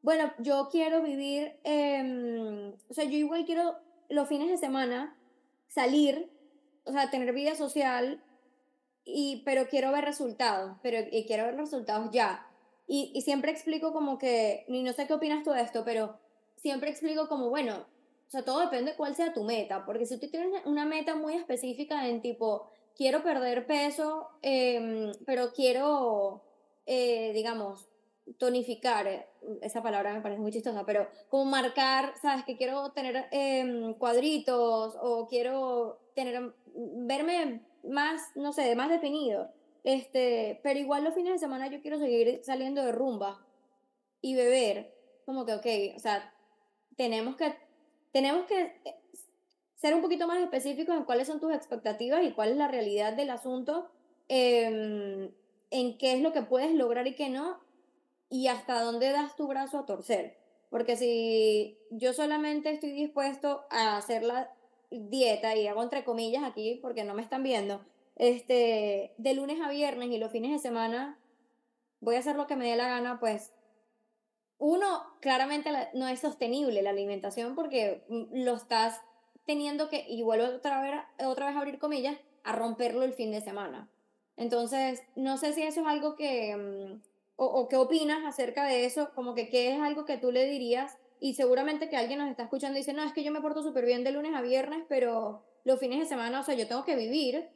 bueno, 0.01 0.31
yo 0.39 0.69
quiero 0.71 1.01
vivir, 1.01 1.59
eh, 1.63 2.73
o 2.89 2.93
sea, 2.93 3.03
yo 3.03 3.17
igual 3.17 3.45
quiero 3.45 3.75
los 4.09 4.27
fines 4.27 4.49
de 4.49 4.57
semana 4.57 5.15
salir, 5.67 6.31
o 6.85 6.91
sea, 6.91 7.09
tener 7.11 7.33
vida 7.33 7.55
social, 7.55 8.23
y, 9.05 9.41
pero 9.45 9.67
quiero 9.67 9.91
ver 9.91 10.05
resultados, 10.05 10.77
pero 10.81 10.99
y 11.11 11.25
quiero 11.25 11.45
ver 11.45 11.55
resultados 11.55 12.09
ya. 12.11 12.45
Y, 12.87 13.11
y 13.13 13.21
siempre 13.21 13.51
explico 13.51 13.93
como 13.93 14.17
que, 14.17 14.65
ni 14.67 14.83
no 14.83 14.93
sé 14.93 15.07
qué 15.07 15.13
opinas 15.13 15.43
tú 15.43 15.51
de 15.51 15.61
esto, 15.61 15.83
pero 15.85 16.17
siempre 16.55 16.89
explico 16.89 17.27
como, 17.27 17.49
bueno, 17.49 17.85
o 18.29 18.31
sea, 18.31 18.45
todo 18.45 18.61
depende 18.61 18.91
de 18.91 18.97
cuál 18.97 19.15
sea 19.15 19.33
tu 19.33 19.43
meta, 19.43 19.85
porque 19.85 20.05
si 20.05 20.17
tú 20.19 20.29
tienes 20.29 20.65
una 20.65 20.85
meta 20.85 21.15
muy 21.15 21.33
específica 21.33 22.07
en 22.07 22.21
tipo, 22.21 22.69
quiero 22.95 23.23
perder 23.23 23.67
peso, 23.67 24.29
eh, 24.41 25.11
pero 25.25 25.51
quiero 25.51 26.43
eh, 26.91 27.33
digamos, 27.35 27.87
tonificar, 28.39 29.05
eh, 29.05 29.27
esa 29.61 29.83
palabra 29.83 30.11
me 30.11 30.21
parece 30.21 30.41
muy 30.41 30.51
chistosa, 30.51 30.87
pero 30.87 31.07
como 31.29 31.45
marcar, 31.45 32.15
¿sabes? 32.19 32.43
Que 32.45 32.57
quiero 32.57 32.91
tener 32.93 33.27
em, 33.29 33.93
cuadritos 33.93 34.97
o 34.99 35.27
quiero 35.27 35.99
tener, 36.15 36.51
verme 36.65 37.61
más, 37.83 38.35
no 38.35 38.53
sé, 38.53 38.75
más 38.75 38.89
definido. 38.89 39.51
Este, 39.83 40.59
pero 40.63 40.79
igual 40.79 41.03
los 41.03 41.13
fines 41.13 41.33
de 41.33 41.37
semana 41.37 41.67
yo 41.67 41.79
quiero 41.79 41.99
seguir 41.99 42.39
saliendo 42.43 42.83
de 42.83 42.91
rumba 42.91 43.45
y 44.19 44.33
beber. 44.33 44.91
Como 45.27 45.45
que, 45.45 45.53
ok, 45.53 45.95
o 45.95 45.99
sea, 45.99 46.33
tenemos 46.97 47.35
que, 47.35 47.53
tenemos 48.11 48.45
que 48.45 48.61
eh, 48.85 48.95
ser 49.75 49.93
un 49.93 50.01
poquito 50.01 50.27
más 50.27 50.39
específicos 50.41 50.95
en 50.95 51.03
cuáles 51.03 51.27
son 51.27 51.39
tus 51.39 51.53
expectativas 51.53 52.23
y 52.23 52.31
cuál 52.31 52.49
es 52.49 52.57
la 52.57 52.67
realidad 52.67 53.13
del 53.13 53.29
asunto. 53.29 53.89
Eh, 54.27 55.31
en 55.71 55.97
qué 55.97 56.13
es 56.13 56.21
lo 56.21 56.33
que 56.33 56.41
puedes 56.41 56.73
lograr 56.73 57.07
y 57.07 57.15
qué 57.15 57.29
no, 57.29 57.59
y 58.29 58.47
hasta 58.47 58.81
dónde 58.81 59.11
das 59.11 59.35
tu 59.35 59.47
brazo 59.47 59.79
a 59.79 59.85
torcer. 59.85 60.37
Porque 60.69 60.95
si 60.95 61.77
yo 61.89 62.13
solamente 62.13 62.71
estoy 62.71 62.91
dispuesto 62.91 63.65
a 63.69 63.97
hacer 63.97 64.23
la 64.23 64.51
dieta, 64.91 65.55
y 65.55 65.67
hago 65.67 65.83
entre 65.83 66.03
comillas 66.03 66.43
aquí 66.43 66.79
porque 66.81 67.03
no 67.03 67.13
me 67.13 67.21
están 67.21 67.43
viendo, 67.43 67.81
este, 68.15 69.13
de 69.17 69.33
lunes 69.33 69.61
a 69.61 69.69
viernes 69.69 70.09
y 70.09 70.17
los 70.17 70.31
fines 70.31 70.51
de 70.51 70.59
semana 70.59 71.17
voy 72.01 72.15
a 72.15 72.19
hacer 72.19 72.35
lo 72.35 72.47
que 72.47 72.55
me 72.55 72.69
dé 72.69 72.75
la 72.75 72.87
gana, 72.87 73.19
pues 73.19 73.51
uno, 74.59 75.03
claramente 75.21 75.71
no 75.93 76.07
es 76.07 76.19
sostenible 76.19 76.81
la 76.81 76.89
alimentación 76.91 77.55
porque 77.55 78.03
mm, 78.09 78.43
lo 78.43 78.55
estás 78.55 79.01
teniendo 79.45 79.89
que, 79.89 80.05
y 80.07 80.21
vuelvo 80.21 80.45
otra 80.45 80.81
vez, 80.81 80.93
a 81.55 81.59
abrir 81.59 81.79
comillas, 81.79 82.17
a 82.43 82.55
romperlo 82.55 83.03
el 83.03 83.13
fin 83.13 83.31
de 83.31 83.41
semana. 83.41 83.89
Entonces, 84.37 85.01
no 85.15 85.37
sé 85.37 85.53
si 85.53 85.63
eso 85.63 85.81
es 85.81 85.87
algo 85.87 86.15
que, 86.15 86.55
mm, 86.55 87.01
o, 87.37 87.67
qué 87.69 87.77
opinas 87.77 88.25
acerca 88.25 88.65
de 88.65 88.85
eso, 88.85 89.11
como 89.15 89.33
que 89.33 89.49
qué 89.49 89.73
es 89.73 89.81
algo 89.81 90.05
que 90.05 90.17
tú 90.17 90.31
le 90.31 90.45
dirías 90.45 90.97
y 91.21 91.35
seguramente 91.35 91.89
que 91.89 91.97
alguien 91.97 92.19
nos 92.19 92.29
está 92.29 92.43
escuchando 92.43 92.77
y 92.77 92.81
dice, 92.81 92.93
no, 92.93 93.03
es 93.03 93.13
que 93.13 93.23
yo 93.23 93.31
me 93.31 93.41
porto 93.41 93.63
súper 93.63 93.85
bien 93.85 94.03
de 94.03 94.11
lunes 94.11 94.35
a 94.35 94.41
viernes, 94.41 94.83
pero 94.89 95.41
los 95.63 95.79
fines 95.79 95.99
de 95.99 96.05
semana, 96.05 96.41
o 96.41 96.43
sea, 96.43 96.55
yo 96.55 96.67
tengo 96.67 96.83
que 96.83 96.95
vivir, 96.97 97.49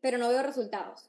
pero 0.00 0.18
no 0.18 0.28
veo 0.28 0.42
resultados. 0.42 1.08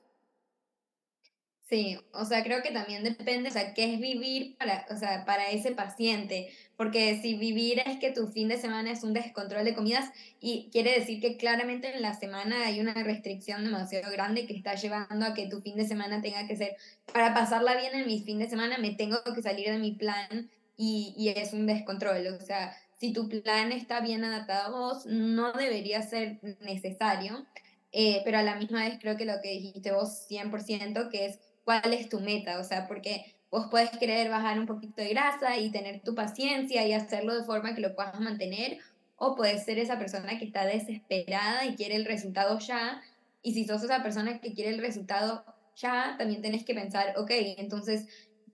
Sí, 1.70 2.00
o 2.14 2.26
sea, 2.26 2.44
creo 2.44 2.64
que 2.64 2.72
también 2.72 3.04
depende, 3.04 3.50
o 3.50 3.52
sea, 3.52 3.76
qué 3.76 3.94
es 3.94 4.00
vivir 4.00 4.58
para, 4.58 4.88
o 4.90 4.98
sea, 4.98 5.24
para 5.24 5.52
ese 5.52 5.72
paciente, 5.72 6.50
porque 6.76 7.20
si 7.22 7.36
vivir 7.38 7.80
es 7.86 8.00
que 8.00 8.10
tu 8.12 8.26
fin 8.28 8.48
de 8.48 8.58
semana 8.58 8.92
es 8.92 9.04
un 9.04 9.14
descontrol 9.14 9.64
de 9.64 9.76
comidas 9.76 10.10
y 10.40 10.70
quiere 10.72 10.98
decir 10.98 11.22
que 11.22 11.38
claramente 11.38 11.94
en 11.94 12.02
la 12.02 12.16
semana 12.16 12.66
hay 12.66 12.80
una 12.80 12.96
restricción 12.96 13.64
demasiado 13.64 14.12
grande 14.12 14.48
que 14.48 14.56
está 14.56 14.74
llevando 14.74 15.28
a 15.28 15.36
que 15.36 15.48
tu 15.48 15.62
fin 15.62 15.76
de 15.76 15.88
semana 15.88 16.24
tenga 16.24 16.48
que 16.48 16.58
ser, 16.58 16.76
para 17.14 17.36
pasarla 17.36 17.76
bien 17.76 17.94
en 17.94 18.08
mi 18.08 18.20
fin 18.24 18.40
de 18.40 18.50
semana 18.50 18.80
me 18.80 18.96
tengo 18.96 19.24
que 19.24 19.44
salir 19.44 19.70
de 19.70 19.78
mi 19.78 19.92
plan 19.92 20.50
y, 20.76 21.14
y 21.16 21.30
es 21.30 21.54
un 21.54 21.68
descontrol, 21.68 22.26
o 22.30 22.42
sea, 22.42 22.76
si 23.00 23.14
tu 23.14 23.30
plan 23.30 23.72
está 23.72 24.02
bien 24.02 24.24
adaptado 24.24 24.76
a 24.76 24.80
vos, 24.80 25.06
no 25.06 25.54
debería 25.54 26.02
ser 26.02 26.40
necesario, 26.62 27.46
eh, 27.92 28.22
pero 28.26 28.40
a 28.40 28.44
la 28.44 28.56
misma 28.56 28.86
vez 28.86 29.00
creo 29.00 29.18
que 29.18 29.26
lo 29.26 29.42
que 29.42 29.50
dijiste 29.52 29.92
vos 29.92 30.26
100%, 30.28 31.10
que 31.10 31.26
es 31.28 31.40
cuál 31.70 31.94
es 31.94 32.10
tu 32.10 32.20
meta, 32.20 32.58
o 32.58 32.64
sea, 32.64 32.88
porque 32.88 33.36
vos 33.52 33.68
puedes 33.70 33.92
querer 33.92 34.28
bajar 34.28 34.60
un 34.60 34.66
poquito 34.66 35.04
de 35.04 35.10
grasa 35.10 35.60
y 35.60 35.70
tener 35.70 36.02
tu 36.02 36.16
paciencia 36.16 36.84
y 36.88 36.94
hacerlo 36.94 37.36
de 37.36 37.44
forma 37.44 37.76
que 37.76 37.82
lo 37.82 37.94
puedas 37.94 38.20
mantener, 38.20 38.80
o 39.18 39.36
puedes 39.36 39.66
ser 39.66 39.78
esa 39.78 40.00
persona 40.00 40.40
que 40.40 40.46
está 40.46 40.66
desesperada 40.66 41.66
y 41.66 41.76
quiere 41.76 41.96
el 41.96 42.06
resultado 42.06 42.58
ya, 42.58 43.04
y 43.44 43.54
si 43.54 43.66
sos 43.66 43.84
esa 43.84 44.02
persona 44.02 44.40
que 44.40 44.56
quiere 44.56 44.72
el 44.72 44.80
resultado 44.80 45.46
ya, 45.76 46.16
también 46.18 46.42
tenés 46.42 46.66
que 46.66 46.74
pensar, 46.74 47.14
ok, 47.18 47.30
entonces 47.58 48.08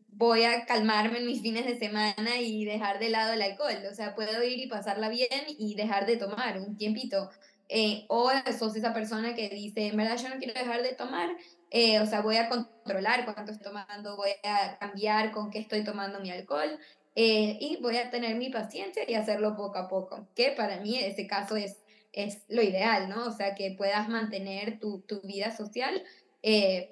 voy 0.10 0.43
a 0.43 0.65
calmarme 0.65 1.19
en 1.19 1.25
mis 1.25 1.41
fines 1.41 1.65
de 1.65 1.79
semana 1.79 2.41
y 2.41 2.65
dejar 2.65 3.00
de 3.00 3.07
lado 3.07 3.31
el 3.31 3.41
alcohol. 3.41 3.77
O 3.89 3.95
sea, 3.95 4.13
puedo 4.13 4.43
ir 4.43 4.60
y 4.60 4.67
pasarla 4.67 5.07
bien 5.07 5.29
y 5.57 5.75
dejar 5.75 6.05
de 6.05 6.17
tomar 6.17 6.60
un 6.60 6.75
tiempito. 6.75 7.29
Eh, 7.67 8.05
o 8.10 8.29
sos 8.57 8.75
esa 8.75 8.93
persona 8.93 9.34
que 9.34 9.50
dice, 9.50 9.88
en 9.88 9.98
verdad 9.98 10.17
yo 10.17 10.29
no 10.29 10.38
quiero 10.38 10.53
dejar 10.53 10.84
de 10.84 10.93
tomar, 10.93 11.36
eh, 11.77 12.00
o 12.00 12.05
sea, 12.05 12.22
voy 12.22 12.38
a 12.38 12.48
controlar 12.48 13.25
cuánto 13.25 13.51
estoy 13.51 13.72
tomando, 13.72 14.15
voy 14.15 14.29
a 14.44 14.77
cambiar 14.77 15.34
con 15.34 15.51
qué 15.51 15.60
estoy 15.60 15.84
tomando 15.84 16.22
mi 16.22 16.32
alcohol 16.32 16.79
eh, 17.15 17.58
y 17.60 17.77
voy 17.82 17.98
a 17.98 18.10
tener 18.10 18.38
mi 18.38 18.50
paciencia 18.50 19.03
y 19.05 19.13
hacerlo 19.13 19.58
poco 19.58 19.77
a 19.77 19.89
poco, 19.89 20.25
que 20.36 20.51
para 20.51 20.79
mí 20.79 20.98
ese 20.98 21.27
caso 21.27 21.58
es, 21.58 21.84
es 22.13 22.44
lo 22.48 22.62
ideal, 22.62 23.10
¿no? 23.10 23.25
O 23.25 23.32
sea, 23.32 23.55
que 23.55 23.75
puedas 23.77 24.08
mantener 24.08 24.79
tu, 24.79 25.01
tu 25.01 25.20
vida 25.22 25.51
social, 25.51 26.01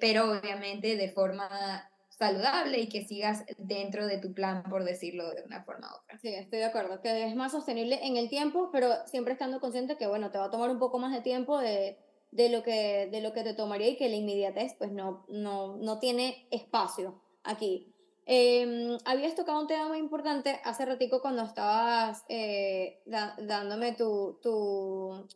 pero 0.00 0.32
obviamente 0.32 0.96
de 0.96 1.10
forma 1.12 1.88
saludable 2.10 2.78
y 2.80 2.88
que 2.88 3.04
sigas 3.04 3.44
dentro 3.56 4.06
de 4.06 4.18
tu 4.18 4.34
plan, 4.34 4.64
por 4.64 4.84
decirlo 4.84 5.30
de 5.30 5.44
una 5.44 5.64
forma 5.64 5.90
u 5.92 5.96
otra. 6.02 6.18
Sí, 6.18 6.28
estoy 6.28 6.58
de 6.58 6.66
acuerdo, 6.66 7.00
que 7.00 7.26
es 7.26 7.34
más 7.34 7.52
sostenible 7.52 8.00
en 8.02 8.16
el 8.16 8.28
tiempo, 8.28 8.68
pero 8.70 8.88
siempre 9.06 9.32
estando 9.32 9.60
consciente 9.60 9.96
que, 9.96 10.06
bueno, 10.06 10.30
te 10.30 10.38
va 10.38 10.46
a 10.46 10.50
tomar 10.50 10.68
un 10.68 10.78
poco 10.78 10.98
más 10.98 11.12
de 11.12 11.22
tiempo 11.22 11.58
de, 11.58 11.96
de, 12.34 12.50
lo, 12.50 12.62
que, 12.62 13.08
de 13.10 13.20
lo 13.22 13.32
que 13.32 13.44
te 13.44 13.54
tomaría 13.54 13.88
y 13.88 13.96
que 13.96 14.08
la 14.08 14.16
inmediatez, 14.16 14.74
pues, 14.76 14.92
no, 14.92 15.24
no, 15.28 15.76
no 15.76 15.98
tiene 15.98 16.46
espacio 16.50 17.22
aquí. 17.44 17.94
Eh, 18.26 18.98
habías 19.04 19.34
tocado 19.34 19.60
un 19.60 19.66
tema 19.66 19.88
muy 19.88 19.98
importante 19.98 20.60
hace 20.64 20.84
ratico 20.84 21.20
cuando 21.20 21.42
estabas 21.42 22.24
eh, 22.28 23.02
dándome 23.06 23.92
tu, 23.92 24.38
tu 24.42 25.26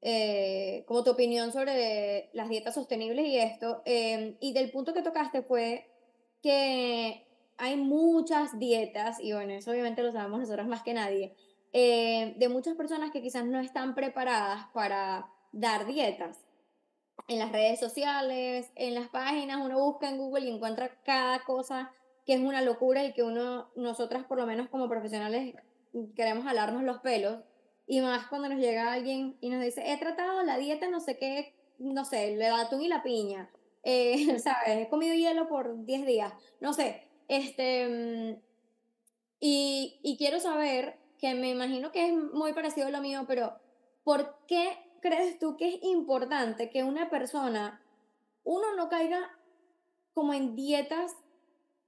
eh, 0.00 0.84
como 0.88 1.04
tu 1.04 1.12
opinión 1.12 1.52
sobre 1.52 2.28
las 2.32 2.48
dietas 2.48 2.74
sostenibles 2.74 3.26
y 3.26 3.38
esto. 3.38 3.82
Em, 3.84 4.36
y 4.40 4.52
del 4.52 4.70
punto 4.72 4.92
que 4.92 5.02
tocaste 5.02 5.42
fue 5.42 5.86
que 6.42 7.24
hay 7.56 7.76
muchas 7.76 8.58
dietas, 8.58 9.20
y 9.20 9.32
bueno, 9.32 9.52
eso 9.52 9.70
obviamente 9.70 10.02
lo 10.02 10.10
sabemos 10.10 10.40
nosotros 10.40 10.66
más 10.66 10.82
que 10.82 10.94
nadie, 10.94 11.36
eh, 11.72 12.34
de 12.36 12.48
muchas 12.48 12.74
personas 12.76 13.12
que 13.12 13.22
quizás 13.22 13.44
no 13.44 13.60
están 13.60 13.94
preparadas 13.94 14.66
para 14.74 15.30
dar 15.52 15.86
dietas. 15.86 16.40
En 17.28 17.38
las 17.38 17.52
redes 17.52 17.78
sociales, 17.78 18.70
en 18.74 18.94
las 18.94 19.08
páginas, 19.08 19.60
uno 19.62 19.78
busca 19.78 20.08
en 20.08 20.18
Google 20.18 20.46
y 20.46 20.50
encuentra 20.50 21.00
cada 21.04 21.44
cosa 21.44 21.92
que 22.26 22.34
es 22.34 22.40
una 22.40 22.62
locura 22.62 23.04
y 23.04 23.12
que 23.12 23.22
uno, 23.22 23.70
nosotras 23.74 24.24
por 24.24 24.38
lo 24.38 24.46
menos 24.46 24.68
como 24.68 24.88
profesionales, 24.88 25.54
queremos 26.14 26.44
jalarnos 26.44 26.82
los 26.82 26.98
pelos. 26.98 27.38
Y 27.86 28.00
más 28.00 28.26
cuando 28.28 28.48
nos 28.48 28.58
llega 28.58 28.92
alguien 28.92 29.36
y 29.40 29.50
nos 29.50 29.62
dice, 29.62 29.92
he 29.92 29.98
tratado 29.98 30.42
la 30.42 30.56
dieta 30.56 30.88
no 30.88 31.00
sé 31.00 31.18
qué, 31.18 31.54
no 31.78 32.04
sé, 32.04 32.32
el 32.32 32.42
atún 32.42 32.82
y 32.82 32.88
la 32.88 33.02
piña 33.02 33.50
eh, 33.82 34.38
¿sabes? 34.38 34.86
He 34.86 34.88
comido 34.88 35.14
hielo 35.14 35.48
por 35.48 35.84
10 35.84 36.06
días, 36.06 36.32
no 36.60 36.72
sé, 36.72 37.02
este, 37.28 37.88
mm, 37.88 38.40
y, 39.40 39.98
y 40.02 40.16
quiero 40.16 40.40
saber, 40.40 40.98
que 41.18 41.34
me 41.34 41.50
imagino 41.50 41.92
que 41.92 42.08
es 42.08 42.12
muy 42.12 42.52
parecido 42.52 42.88
a 42.88 42.90
lo 42.90 43.00
mío, 43.00 43.24
pero 43.28 43.56
¿por 44.02 44.36
qué 44.48 44.76
crees 45.02 45.38
tú 45.38 45.56
que 45.58 45.68
es 45.68 45.82
importante 45.82 46.70
que 46.70 46.84
una 46.84 47.10
persona, 47.10 47.82
uno 48.44 48.74
no 48.76 48.88
caiga 48.88 49.30
como 50.14 50.32
en 50.32 50.54
dietas 50.56 51.14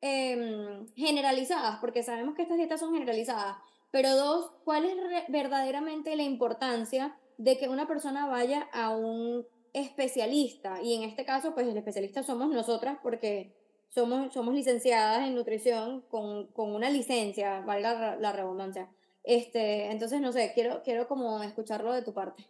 em, 0.03 0.87
generalizadas, 0.95 1.79
porque 1.81 2.03
sabemos 2.03 2.35
que 2.35 2.43
estas 2.43 2.59
dietas 2.59 2.81
son 2.81 2.93
generalizadas, 2.93 3.57
pero 3.91 4.15
dos, 4.17 4.51
¿cuál 4.65 4.85
es 4.85 4.97
verdaderamente 5.29 6.15
la 6.17 6.25
importancia 6.25 7.17
de 7.39 7.57
que 7.57 7.69
una 7.69 7.87
persona 7.87 8.27
vaya 8.27 8.69
a 8.73 8.91
un 8.91 9.47
especialista, 9.73 10.81
y 10.83 10.95
en 10.95 11.03
este 11.03 11.25
caso, 11.25 11.53
pues 11.53 11.67
el 11.67 11.77
especialista 11.77 12.23
somos 12.23 12.49
nosotras 12.51 12.99
porque 13.03 13.53
somos, 13.91 14.33
somos 14.33 14.55
licenciadas 14.55 15.27
en 15.27 15.35
nutrición 15.35 16.03
con, 16.03 16.47
con 16.49 16.75
una 16.75 16.91
licencia, 16.91 17.61
valga 17.61 18.17
la, 18.17 18.33
redundancia. 18.33 18.89
Este, 19.25 19.91
entonces, 19.91 20.21
no 20.21 20.33
sé, 20.33 20.53
quiero, 20.55 20.83
quiero 20.83 21.09
como 21.09 21.43
escucharlo 21.43 21.93
de 21.93 22.03
tu 22.03 22.15
parte. 22.15 22.47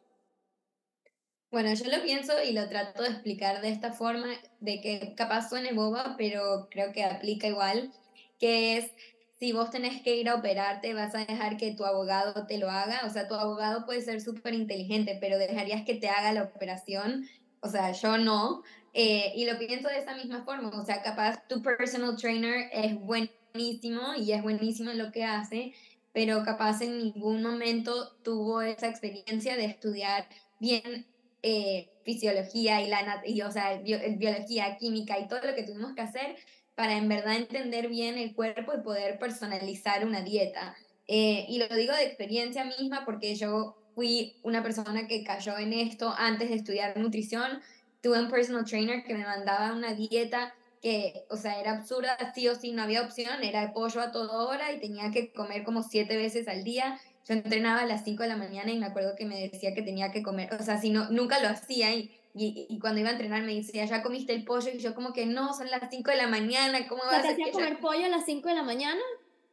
Bueno, 1.54 1.72
yo 1.72 1.84
lo 1.84 2.02
pienso 2.02 2.32
y 2.42 2.50
lo 2.50 2.68
trato 2.68 3.04
de 3.04 3.10
explicar 3.10 3.62
de 3.62 3.68
esta 3.68 3.92
forma, 3.92 4.26
de 4.58 4.80
que 4.80 5.14
capaz 5.14 5.50
suene 5.50 5.72
boba, 5.72 6.16
pero 6.18 6.66
creo 6.68 6.90
que 6.90 7.04
aplica 7.04 7.46
igual, 7.46 7.92
que 8.40 8.76
es 8.76 8.90
si 9.38 9.52
vos 9.52 9.70
tenés 9.70 10.02
que 10.02 10.16
ir 10.16 10.28
a 10.28 10.34
operarte, 10.34 10.94
vas 10.94 11.14
a 11.14 11.24
dejar 11.24 11.56
que 11.56 11.72
tu 11.72 11.84
abogado 11.84 12.48
te 12.48 12.58
lo 12.58 12.68
haga. 12.68 13.02
O 13.06 13.10
sea, 13.10 13.28
tu 13.28 13.34
abogado 13.34 13.86
puede 13.86 14.02
ser 14.02 14.20
súper 14.20 14.52
inteligente, 14.52 15.16
pero 15.20 15.38
dejarías 15.38 15.84
que 15.84 15.94
te 15.94 16.08
haga 16.08 16.32
la 16.32 16.42
operación. 16.42 17.28
O 17.60 17.68
sea, 17.68 17.92
yo 17.92 18.18
no. 18.18 18.64
Eh, 18.92 19.32
y 19.36 19.44
lo 19.44 19.56
pienso 19.56 19.86
de 19.86 19.98
esa 19.98 20.16
misma 20.16 20.44
forma. 20.44 20.70
O 20.70 20.84
sea, 20.84 21.04
capaz 21.04 21.46
tu 21.46 21.62
personal 21.62 22.16
trainer 22.16 22.68
es 22.72 22.98
buenísimo 22.98 24.16
y 24.16 24.32
es 24.32 24.42
buenísimo 24.42 24.90
en 24.90 24.98
lo 24.98 25.12
que 25.12 25.22
hace, 25.22 25.72
pero 26.12 26.42
capaz 26.42 26.82
en 26.82 26.98
ningún 26.98 27.44
momento 27.44 28.16
tuvo 28.24 28.60
esa 28.60 28.88
experiencia 28.88 29.56
de 29.56 29.66
estudiar 29.66 30.26
bien 30.58 31.13
eh, 31.46 31.90
fisiología 32.04 32.80
y 32.80 32.88
la 32.88 33.22
y, 33.26 33.42
o 33.42 33.52
sea, 33.52 33.78
biología, 33.82 34.78
química 34.78 35.18
y 35.18 35.28
todo 35.28 35.40
lo 35.42 35.54
que 35.54 35.62
tuvimos 35.62 35.94
que 35.94 36.00
hacer 36.00 36.36
para 36.74 36.96
en 36.96 37.06
verdad 37.06 37.36
entender 37.36 37.88
bien 37.88 38.16
el 38.16 38.34
cuerpo 38.34 38.72
y 38.74 38.82
poder 38.82 39.18
personalizar 39.18 40.06
una 40.06 40.22
dieta. 40.22 40.74
Eh, 41.06 41.44
y 41.46 41.58
lo 41.58 41.68
digo 41.76 41.94
de 41.94 42.04
experiencia 42.04 42.64
misma 42.64 43.04
porque 43.04 43.34
yo 43.34 43.76
fui 43.94 44.36
una 44.42 44.62
persona 44.62 45.06
que 45.06 45.22
cayó 45.22 45.58
en 45.58 45.74
esto 45.74 46.14
antes 46.16 46.48
de 46.48 46.56
estudiar 46.56 46.96
nutrición. 46.96 47.60
Tuve 48.00 48.20
un 48.20 48.30
personal 48.30 48.64
trainer 48.64 49.04
que 49.04 49.12
me 49.12 49.24
mandaba 49.24 49.74
una 49.74 49.92
dieta 49.92 50.54
que, 50.80 51.26
o 51.28 51.36
sea, 51.36 51.60
era 51.60 51.72
absurda, 51.72 52.16
sí 52.34 52.48
o 52.48 52.54
sí, 52.54 52.72
no 52.72 52.82
había 52.82 53.02
opción, 53.02 53.44
era 53.44 53.74
pollo 53.74 54.00
a 54.00 54.12
toda 54.12 54.46
hora 54.46 54.72
y 54.72 54.80
tenía 54.80 55.10
que 55.10 55.30
comer 55.30 55.62
como 55.62 55.82
siete 55.82 56.16
veces 56.16 56.48
al 56.48 56.64
día. 56.64 56.98
Yo 57.26 57.34
entrenaba 57.34 57.80
a 57.80 57.86
las 57.86 58.04
cinco 58.04 58.22
de 58.22 58.28
la 58.28 58.36
mañana 58.36 58.70
y 58.70 58.78
me 58.78 58.86
acuerdo 58.86 59.16
que 59.16 59.24
me 59.24 59.40
decía 59.40 59.74
que 59.74 59.82
tenía 59.82 60.12
que 60.12 60.22
comer, 60.22 60.52
o 60.54 60.62
sea, 60.62 60.80
si 60.80 60.90
no, 60.90 61.08
nunca 61.10 61.40
lo 61.40 61.48
hacía 61.48 61.94
y 61.94 62.20
y, 62.36 62.66
y, 62.68 62.80
cuando 62.80 62.98
iba 62.98 63.10
a 63.10 63.12
entrenar 63.12 63.42
me 63.42 63.54
decía, 63.54 63.84
¿ya 63.84 64.02
comiste 64.02 64.34
el 64.34 64.44
pollo? 64.44 64.68
Y 64.72 64.80
yo 64.80 64.92
como 64.96 65.12
que 65.12 65.24
no, 65.24 65.54
son 65.54 65.70
las 65.70 65.88
5 65.88 66.10
de 66.10 66.16
la 66.16 66.26
mañana, 66.26 66.88
¿cómo 66.88 67.04
vas 67.04 67.24
a 67.24 67.30
hacía 67.30 67.52
comer 67.52 67.78
pollo 67.78 68.06
a 68.06 68.08
las 68.08 68.24
5 68.24 68.48
de 68.48 68.54
la 68.56 68.64
mañana? 68.64 69.00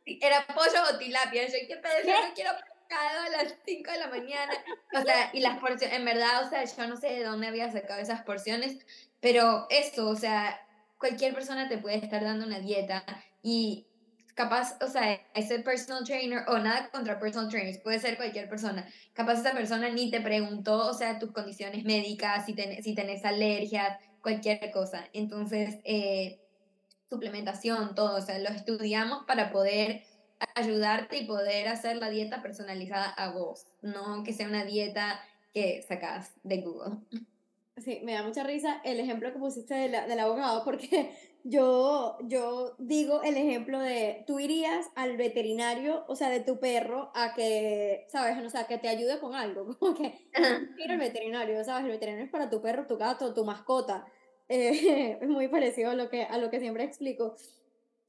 Era 0.04 0.48
pollo 0.48 0.80
o 0.92 0.98
tilapia, 0.98 1.46
yo 1.46 1.54
¿qué 1.68 1.78
pedo? 1.78 1.94
Yo 2.04 2.28
no 2.28 2.34
quiero 2.34 2.50
pescado 2.56 3.22
a 3.22 3.30
las 3.30 3.56
5 3.64 3.92
de 3.92 4.00
la 4.00 4.08
mañana. 4.08 4.54
O 4.96 5.02
sea, 5.04 5.30
y 5.32 5.42
las 5.42 5.60
porciones, 5.60 5.96
en 5.96 6.06
verdad, 6.06 6.44
o 6.44 6.50
sea, 6.50 6.66
yo 6.66 6.88
no 6.88 6.98
sé 6.98 7.10
de 7.10 7.24
dónde 7.24 7.48
había 7.48 7.72
sacado 7.72 8.02
esas 8.02 8.24
porciones, 8.24 8.80
pero 9.20 9.68
eso, 9.70 10.10
o 10.10 10.16
sea, 10.16 10.60
cualquier 10.98 11.36
persona 11.36 11.70
te 11.70 11.78
puede 11.78 11.98
estar 11.98 12.24
dando 12.24 12.48
una 12.48 12.60
dieta 12.60 13.06
y 13.44 13.86
capaz, 14.42 14.76
o 14.82 14.88
sea, 14.88 15.22
ese 15.36 15.60
personal 15.60 16.04
trainer, 16.04 16.44
o 16.48 16.58
nada 16.58 16.90
contra 16.90 17.20
personal 17.20 17.50
trainers, 17.50 17.78
puede 17.78 18.00
ser 18.00 18.18
cualquier 18.18 18.50
persona, 18.50 18.88
capaz 19.14 19.40
esa 19.40 19.54
persona 19.54 19.90
ni 19.90 20.10
te 20.10 20.20
preguntó, 20.20 20.88
o 20.88 20.94
sea, 20.94 21.20
tus 21.20 21.32
condiciones 21.32 21.84
médicas, 21.84 22.46
si, 22.46 22.54
ten, 22.54 22.82
si 22.82 22.96
tenés 22.96 23.24
alergias, 23.24 24.00
cualquier 24.22 24.72
cosa. 24.72 25.08
Entonces, 25.14 25.78
eh, 25.84 26.40
suplementación, 27.10 27.94
todo, 27.94 28.18
o 28.18 28.22
sea, 28.22 28.40
lo 28.40 28.50
estudiamos 28.50 29.26
para 29.26 29.52
poder 29.52 30.04
ayudarte 30.56 31.18
y 31.18 31.28
poder 31.28 31.68
hacer 31.68 31.98
la 31.98 32.10
dieta 32.10 32.42
personalizada 32.42 33.10
a 33.10 33.32
vos, 33.32 33.68
no 33.84 34.24
que 34.24 34.34
sea 34.34 34.48
una 34.48 34.66
dieta 34.66 35.22
que 35.54 35.84
sacas 35.88 36.32
de 36.44 36.62
Google. 36.62 36.96
Sí, 37.78 38.00
me 38.04 38.14
da 38.14 38.24
mucha 38.24 38.44
risa 38.44 38.82
el 38.84 39.00
ejemplo 39.00 39.32
que 39.32 39.40
pusiste 39.40 39.76
de 39.76 39.90
la, 39.90 40.08
del 40.08 40.20
abogado, 40.20 40.64
porque 40.64 41.16
yo, 41.44 42.18
yo 42.22 42.76
digo 42.78 43.22
el 43.24 43.38
ejemplo 43.38 43.80
de, 43.80 44.24
tú 44.28 44.40
irías 44.40 44.90
al 44.96 45.18
veterinario, 45.18 46.06
o 46.08 46.16
sea, 46.16 46.30
de 46.30 46.40
tu 46.40 46.60
perro, 46.60 47.12
a 47.16 47.34
que, 47.34 48.06
¿sabes? 48.10 48.44
O 48.44 48.50
sea, 48.50 48.68
que 48.68 48.78
te 48.78 48.88
ayude 48.88 49.20
con 49.20 49.36
algo, 49.36 49.76
como 49.80 49.96
que 49.96 50.30
ir 50.78 50.92
al 50.92 51.00
veterinario, 51.00 51.64
¿sabes? 51.64 51.86
El 51.86 51.92
veterinario 51.92 52.26
es 52.26 52.32
para 52.32 52.50
tu 52.50 52.62
perro, 52.62 52.88
tu 52.88 52.98
gato, 52.98 53.34
tu 53.34 53.46
mascota. 53.46 54.06
Eh, 54.50 55.18
es 55.22 55.30
muy 55.30 55.48
parecido 55.48 55.92
a 55.92 55.96
lo, 55.96 56.10
que, 56.10 56.24
a 56.24 56.38
lo 56.38 56.50
que 56.50 56.60
siempre 56.60 56.84
explico. 56.84 57.36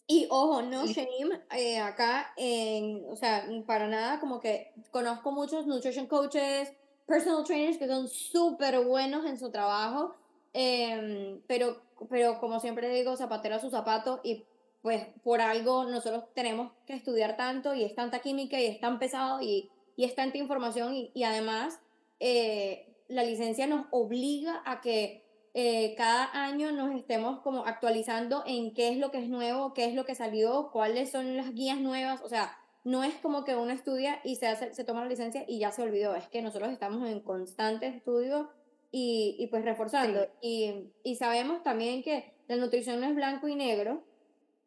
Y 0.07 0.27
ojo, 0.31 0.63
no 0.63 0.87
shame, 0.87 1.41
eh, 1.57 1.79
acá, 1.79 2.35
en, 2.37 3.05
o 3.09 3.17
sea, 3.17 3.47
para 3.67 3.87
nada, 3.87 4.21
como 4.21 4.41
que 4.41 4.73
conozco 4.91 5.31
muchos 5.31 5.67
nutrition 5.67 6.07
coaches, 6.07 6.73
personal 7.07 7.45
trainers 7.45 7.79
que 7.79 7.87
son 7.87 8.09
súper 8.09 8.85
buenos 8.85 9.25
en 9.25 9.39
su 9.39 9.51
trabajo, 9.51 10.15
em, 10.53 11.41
pero 11.47 11.81
pero 12.09 12.39
como 12.41 12.61
siempre 12.61 12.89
digo, 12.89 13.17
zapatero 13.17 13.57
a 13.57 13.61
su 13.61 13.71
zapato 13.71 14.21
y 14.23 14.45
pues 14.83 15.07
por 15.23 15.41
algo 15.41 15.85
nosotros 15.85 16.25
tenemos 16.35 16.73
que 16.87 16.95
estudiar 16.95 17.37
tanto 17.37 17.75
y 17.75 17.85
es 17.85 17.95
tanta 17.95 18.19
química 18.19 18.61
y 18.61 18.67
es 18.67 18.81
tan 18.81 18.99
pesado 18.99 19.41
y, 19.41 19.71
y 19.97 20.05
es 20.05 20.15
tanta 20.15 20.39
información 20.39 20.95
y, 20.95 21.11
y 21.15 21.23
además 21.23 21.81
eh, 22.19 22.87
la 23.09 23.23
licencia 23.23 23.67
nos 23.67 23.87
obliga 23.91 24.63
a 24.65 24.81
que 24.81 25.23
eh, 25.55 25.95
cada 25.97 26.31
año 26.45 26.73
nos 26.73 26.95
estemos 26.95 27.41
como 27.41 27.67
actualizando 27.67 28.43
en 28.47 28.73
qué 28.73 28.89
es 28.89 28.97
lo 28.97 29.11
que 29.11 29.19
es 29.19 29.29
nuevo, 29.29 29.75
qué 29.75 29.85
es 29.85 29.95
lo 29.95 30.05
que 30.05 30.15
salió, 30.15 30.71
cuáles 30.73 31.11
son 31.11 31.37
las 31.37 31.53
guías 31.55 31.79
nuevas, 31.79 32.23
o 32.23 32.29
sea, 32.29 32.57
no 32.85 33.05
es 33.05 33.15
como 33.17 33.45
que 33.45 33.55
uno 33.55 33.71
estudia 33.71 34.21
y 34.25 34.37
se, 34.37 34.49
hace, 34.49 34.75
se 34.75 34.85
toma 34.85 35.03
la 35.03 35.09
licencia 35.09 35.45
y 35.47 35.59
ya 35.59 35.71
se 35.71 35.83
olvidó, 35.83 36.15
es 36.15 36.27
que 36.29 36.43
nosotros 36.43 36.73
estamos 36.73 37.07
en 37.09 37.21
constante 37.21 37.87
estudio 37.87 38.51
y, 38.93 39.35
y 39.39 39.49
pues 39.49 39.65
reforzando. 39.65 40.29
Y, 40.41 40.93
y 41.03 41.17
sabemos 41.17 41.65
también 41.65 42.05
que 42.05 42.33
la 42.47 42.57
nutrición 42.57 43.01
no 43.01 43.07
es 43.07 43.15
blanco 43.17 43.49
y 43.49 43.57
negro, 43.57 44.05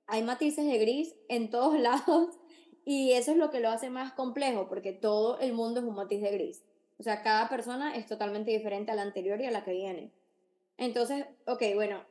hay 0.07 0.23
matices 0.23 0.65
de 0.65 0.77
gris 0.77 1.15
en 1.29 1.49
todos 1.49 1.79
lados 1.79 2.37
y 2.83 3.13
eso 3.13 3.31
es 3.31 3.37
lo 3.37 3.51
que 3.51 3.59
lo 3.59 3.69
hace 3.69 3.89
más 3.89 4.11
complejo 4.13 4.67
porque 4.67 4.91
todo 4.91 5.39
el 5.39 5.53
mundo 5.53 5.79
es 5.79 5.85
un 5.85 5.95
matiz 5.95 6.21
de 6.21 6.31
gris. 6.31 6.63
O 6.97 7.03
sea, 7.03 7.21
cada 7.23 7.49
persona 7.49 7.95
es 7.95 8.07
totalmente 8.07 8.51
diferente 8.51 8.91
a 8.91 8.95
la 8.95 9.01
anterior 9.01 9.39
y 9.41 9.45
a 9.45 9.51
la 9.51 9.63
que 9.63 9.73
viene. 9.73 10.11
Entonces, 10.77 11.25
ok, 11.45 11.61
bueno, 11.73 12.03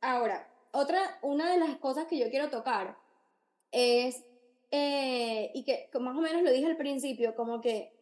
ahora, 0.00 0.48
otra, 0.72 1.18
una 1.22 1.50
de 1.50 1.58
las 1.58 1.76
cosas 1.76 2.06
que 2.06 2.18
yo 2.18 2.30
quiero 2.30 2.48
tocar 2.48 2.96
es, 3.72 4.24
eh, 4.70 5.50
y 5.54 5.64
que 5.64 5.88
más 5.98 6.16
o 6.16 6.20
menos 6.20 6.42
lo 6.42 6.52
dije 6.52 6.66
al 6.66 6.76
principio, 6.76 7.34
como 7.34 7.60
que 7.60 7.92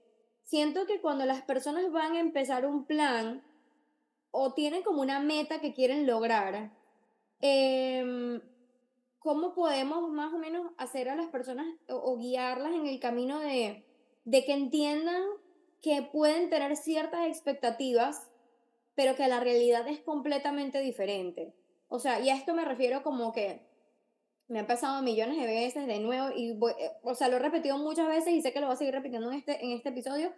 siento 0.43 0.87
que 0.87 1.00
cuando 1.00 1.25
las 1.25 1.43
personas 1.43 1.91
van 1.93 2.15
a 2.15 2.21
empezar 2.21 2.67
un 2.67 2.85
plan 2.85 3.43
o 4.31 4.55
tienen 4.55 4.83
como 4.83 5.03
una 5.03 5.21
meta 5.21 5.61
que 5.61 5.75
quieren 5.75 6.07
lograr, 6.07 6.73
eh, 7.41 8.41
¿cómo 9.19 9.55
podemos 9.55 10.11
más 10.11 10.33
o 10.33 10.39
menos 10.39 10.73
hacer 10.77 11.09
a 11.09 11.17
las 11.17 11.29
personas 11.29 11.67
o, 11.89 12.17
guiarlas 12.19 12.73
en 12.73 12.87
el 12.87 13.01
camino 13.01 13.41
de, 13.41 13.85
de 14.25 14.45
que 14.45 14.53
entiendan 14.53 15.23
que 15.83 16.03
pueden 16.03 16.51
tener 16.51 16.77
ciertas 16.77 17.27
expectativas 17.27 18.29
pero 18.99 19.15
que 19.15 19.29
la 19.29 19.39
realidad 19.39 19.87
es 19.87 20.01
completamente 20.01 20.81
diferente. 20.81 21.55
O 21.87 22.01
sea, 22.01 22.19
y 22.19 22.31
a 22.31 22.35
esto 22.35 22.53
me 22.53 22.65
refiero 22.65 23.05
como 23.05 23.33
que 23.33 23.61
me 24.49 24.59
ha 24.59 24.67
pasado 24.67 25.01
millones 25.03 25.37
de 25.37 25.47
veces 25.47 25.87
de 25.87 26.01
nuevo 26.01 26.31
y 26.35 26.51
eh, 26.51 26.91
o 27.05 27.15
sea, 27.15 27.29
lo 27.29 27.37
he 27.37 27.39
repetido 27.39 27.79
muchas 27.79 28.09
veces 28.09 28.33
y 28.33 28.43
sé 28.43 28.53
que 28.53 28.59
lo 28.59 28.67
voy 28.67 28.75
a 28.75 28.77
seguir 28.77 28.95
repitiendo 28.95 29.31
en 29.31 29.39
este, 29.39 29.65
en 29.65 29.71
este 29.71 29.91
episodio, 29.91 30.33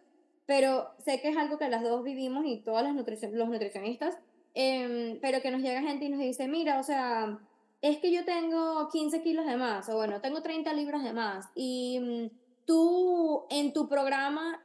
pero 0.51 0.91
sé 0.99 1.21
que 1.21 1.29
es 1.29 1.37
algo 1.37 1.59
que 1.59 1.69
las 1.69 1.81
dos 1.81 2.03
vivimos 2.03 2.45
y 2.45 2.57
todas 2.57 2.83
las 2.83 2.93
nutricion 2.93 3.39
los 3.39 3.49
nutricionistas, 3.49 4.19
eh, 4.57 5.17
pero 5.23 5.41
que 5.41 5.53
nos 5.53 5.63
llega 5.63 5.81
gente 5.81 6.07
y 6.07 6.09
nos 6.09 6.19
dice, 6.19 6.49
mira, 6.49 6.81
o 6.81 6.83
sea, 6.83 7.39
es 7.81 7.99
que 7.99 8.11
yo 8.11 8.25
tengo 8.25 8.89
15 8.89 9.23
kilos 9.23 9.47
de 9.47 9.57
más, 9.57 9.89
o 9.89 9.95
bueno, 9.95 10.21
tengo 10.21 10.43
30 10.43 10.73
libras 10.73 11.05
de 11.05 11.13
más, 11.13 11.47
y 11.55 12.01
mm, 12.01 12.37
tú 12.67 13.45
en 13.49 13.73
tu 13.73 13.89
programa 13.89 14.61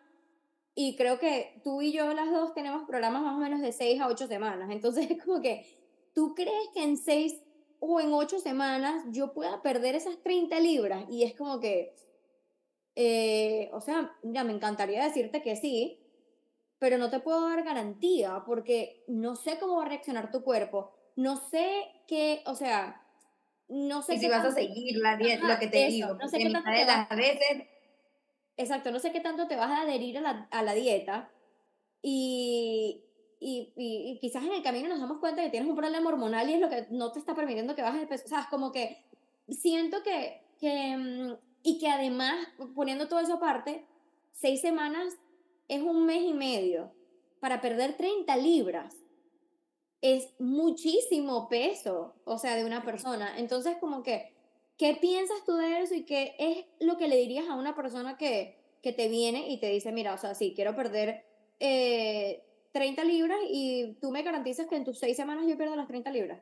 y 0.74 0.96
creo 0.96 1.20
que 1.20 1.62
tú 1.64 1.84
y 1.84 1.92
yo 1.92 2.12
las 2.16 2.32
dos 2.32 2.56
tenemos 2.56 2.88
programas 2.88 3.22
más 3.22 3.36
o 3.36 3.40
menos 3.40 3.62
de 3.62 3.72
6 3.72 4.02
a 4.02 4.08
8 4.08 4.26
semanas. 4.26 4.72
Entonces 4.72 5.12
es 5.12 5.24
como 5.24 5.40
que, 5.40 5.68
¿tú 6.16 6.34
crees 6.34 6.68
que 6.74 6.82
en 6.82 6.98
6 6.98 7.44
o 7.80 8.02
en 8.02 8.12
8 8.12 8.40
semanas 8.40 9.06
yo 9.12 9.34
pueda 9.34 9.62
perder 9.62 9.94
esas 9.94 10.18
30 10.24 10.60
libras? 10.62 11.06
Y 11.12 11.22
es 11.26 11.36
como 11.36 11.60
que, 11.60 11.94
eh, 12.96 13.70
o 13.74 13.82
sea, 13.82 14.16
ya 14.24 14.44
me 14.44 14.54
encantaría 14.54 15.04
decirte 15.04 15.42
que 15.42 15.56
sí, 15.56 16.00
pero 16.80 16.98
no 16.98 17.10
te 17.10 17.20
puedo 17.20 17.48
dar 17.50 17.64
garantía 17.64 18.44
porque 18.46 19.04
no 19.08 19.36
sé 19.36 19.58
cómo 19.60 19.78
va 19.78 19.86
a 19.86 19.90
reaccionar 19.90 20.32
tu 20.32 20.44
cuerpo. 20.44 20.94
No 21.16 21.38
sé 21.38 21.68
qué, 22.08 22.42
o 22.46 22.56
sea, 22.56 23.02
no 23.68 24.02
sé 24.02 24.16
y 24.16 24.20
si 24.20 24.28
vas 24.28 24.46
a 24.46 24.52
seguir 24.52 24.98
la 24.98 25.18
dieta, 25.18 25.48
lo 25.48 25.60
que 25.60 25.68
te 25.68 25.88
digo. 25.88 26.14
No 26.14 26.28
sé 26.28 26.38
qué 26.38 26.50
tanto 26.50 26.70
de 26.70 26.86
las 26.86 27.10
veces 27.10 27.68
exacto, 28.58 28.92
no 28.92 29.00
sé 29.00 29.12
qué 29.12 29.20
tanto 29.20 29.48
te 29.48 29.56
vas 29.56 29.70
a 29.70 29.82
adherir 29.82 30.18
a 30.18 30.22
la, 30.22 30.48
a 30.52 30.64
la 30.64 30.74
dieta 30.74 31.30
y, 32.02 33.04
y, 33.40 33.74
y, 33.76 34.20
quizás 34.20 34.44
en 34.44 34.54
el 34.54 34.64
camino 34.64 34.88
nos 34.88 35.00
damos 35.00 35.20
cuenta 35.20 35.44
que 35.44 35.50
tienes 35.50 35.70
un 35.70 35.76
problema 35.76 36.10
hormonal 36.10 36.50
y 36.50 36.54
es 36.54 36.60
lo 36.60 36.70
que 36.70 36.88
no 36.92 37.12
te 37.12 37.20
está 37.20 37.36
permitiendo 37.36 37.76
que 37.76 37.82
bajes 37.82 38.02
de 38.02 38.08
peso. 38.08 38.26
O 38.26 38.30
sea, 38.30 38.42
es 38.42 38.48
como 38.48 38.72
que 38.72 39.04
siento 39.50 40.04
que, 40.04 40.42
que, 40.60 40.98
mm, 40.98 41.34
y 41.66 41.80
que 41.80 41.90
además, 41.90 42.48
poniendo 42.76 43.08
todo 43.08 43.20
eso 43.20 43.34
aparte, 43.34 43.86
seis 44.32 44.62
semanas 44.62 45.18
es 45.68 45.82
un 45.82 46.06
mes 46.06 46.22
y 46.22 46.34
medio 46.34 46.94
para 47.40 47.60
perder 47.60 47.98
30 47.98 48.38
libras. 48.38 48.96
Es 50.02 50.30
muchísimo 50.40 51.50
peso, 51.50 52.16
o 52.24 52.38
sea, 52.38 52.56
de 52.56 52.64
una 52.64 52.86
persona. 52.86 53.38
Entonces, 53.40 53.78
como 53.80 54.04
que 54.04 54.36
¿Qué 54.78 54.98
piensas 55.00 55.44
tú 55.46 55.56
de 55.56 55.82
eso 55.82 55.96
y 55.96 56.04
qué 56.04 56.36
es 56.38 56.66
lo 56.86 56.98
que 56.98 57.08
le 57.08 57.16
dirías 57.16 57.48
a 57.48 57.56
una 57.56 57.76
persona 57.76 58.18
que, 58.18 58.58
que 58.82 58.92
te 58.92 59.08
viene 59.08 59.50
y 59.50 59.60
te 59.60 59.70
dice, 59.70 59.92
mira, 59.94 60.14
o 60.14 60.18
sea, 60.18 60.36
sí, 60.36 60.54
quiero 60.54 60.76
perder 60.76 61.24
30 61.60 61.62
eh, 61.62 63.06
libras 63.06 63.40
y 63.50 63.94
tú 64.02 64.12
me 64.12 64.24
garantizas 64.24 64.68
que 64.68 64.76
en 64.76 64.84
tus 64.84 65.00
seis 65.00 65.16
semanas 65.16 65.46
yo 65.48 65.56
pierdo 65.56 65.78
las 65.78 65.88
30 65.88 66.12
libras? 66.12 66.42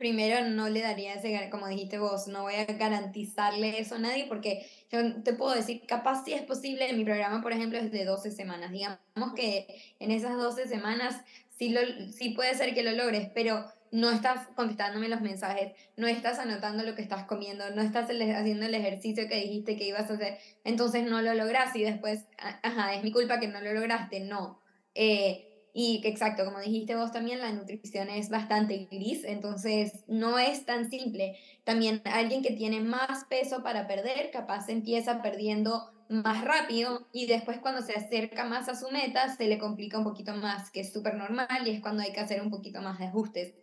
Primero, 0.00 0.48
no 0.48 0.70
le 0.70 0.80
daría 0.80 1.12
ese, 1.12 1.50
como 1.50 1.68
dijiste 1.68 1.98
vos, 1.98 2.26
no 2.26 2.44
voy 2.44 2.54
a 2.54 2.64
garantizarle 2.64 3.78
eso 3.78 3.96
a 3.96 3.98
nadie 3.98 4.24
porque 4.26 4.66
yo 4.90 5.22
te 5.22 5.34
puedo 5.34 5.54
decir, 5.54 5.82
capaz 5.86 6.24
si 6.24 6.32
es 6.32 6.40
posible, 6.40 6.90
mi 6.94 7.04
programa, 7.04 7.42
por 7.42 7.52
ejemplo, 7.52 7.78
es 7.78 7.92
de 7.92 8.06
12 8.06 8.30
semanas. 8.30 8.72
Digamos 8.72 9.34
que 9.36 9.66
en 9.98 10.10
esas 10.10 10.38
12 10.38 10.68
semanas 10.68 11.20
sí, 11.50 11.68
lo, 11.68 11.82
sí 12.12 12.30
puede 12.30 12.54
ser 12.54 12.72
que 12.72 12.82
lo 12.82 12.92
logres, 12.92 13.28
pero 13.34 13.66
no 13.92 14.10
estás 14.10 14.48
contestándome 14.56 15.10
los 15.10 15.20
mensajes, 15.20 15.74
no 15.98 16.06
estás 16.06 16.38
anotando 16.38 16.82
lo 16.82 16.94
que 16.94 17.02
estás 17.02 17.26
comiendo, 17.26 17.68
no 17.68 17.82
estás 17.82 18.04
haciendo 18.04 18.64
el 18.64 18.74
ejercicio 18.74 19.28
que 19.28 19.36
dijiste 19.36 19.76
que 19.76 19.86
ibas 19.86 20.10
a 20.10 20.14
hacer, 20.14 20.38
entonces 20.64 21.04
no 21.04 21.20
lo 21.20 21.34
logras 21.34 21.76
y 21.76 21.82
después, 21.82 22.24
ajá, 22.38 22.94
es 22.94 23.04
mi 23.04 23.12
culpa 23.12 23.38
que 23.38 23.48
no 23.48 23.60
lo 23.60 23.74
lograste, 23.74 24.20
no. 24.20 24.62
Eh, 24.94 25.49
y 25.72 26.00
exacto, 26.04 26.44
como 26.44 26.60
dijiste 26.60 26.96
vos 26.96 27.12
también, 27.12 27.40
la 27.40 27.52
nutrición 27.52 28.08
es 28.10 28.28
bastante 28.28 28.88
gris, 28.90 29.24
entonces 29.24 30.04
no 30.08 30.38
es 30.38 30.64
tan 30.66 30.90
simple. 30.90 31.38
También 31.64 32.02
alguien 32.04 32.42
que 32.42 32.52
tiene 32.52 32.80
más 32.80 33.24
peso 33.26 33.62
para 33.62 33.86
perder, 33.86 34.30
capaz 34.30 34.68
empieza 34.68 35.22
perdiendo 35.22 35.92
más 36.08 36.44
rápido 36.44 37.06
y 37.12 37.26
después 37.26 37.58
cuando 37.58 37.82
se 37.82 37.94
acerca 37.94 38.44
más 38.44 38.68
a 38.68 38.74
su 38.74 38.90
meta 38.90 39.34
se 39.36 39.46
le 39.46 39.58
complica 39.58 39.98
un 39.98 40.04
poquito 40.04 40.34
más, 40.34 40.70
que 40.70 40.80
es 40.80 40.92
súper 40.92 41.14
normal 41.14 41.46
y 41.64 41.70
es 41.70 41.80
cuando 41.80 42.02
hay 42.02 42.12
que 42.12 42.20
hacer 42.20 42.42
un 42.42 42.50
poquito 42.50 42.82
más 42.82 42.98
de 42.98 43.06
ajustes. 43.06 43.54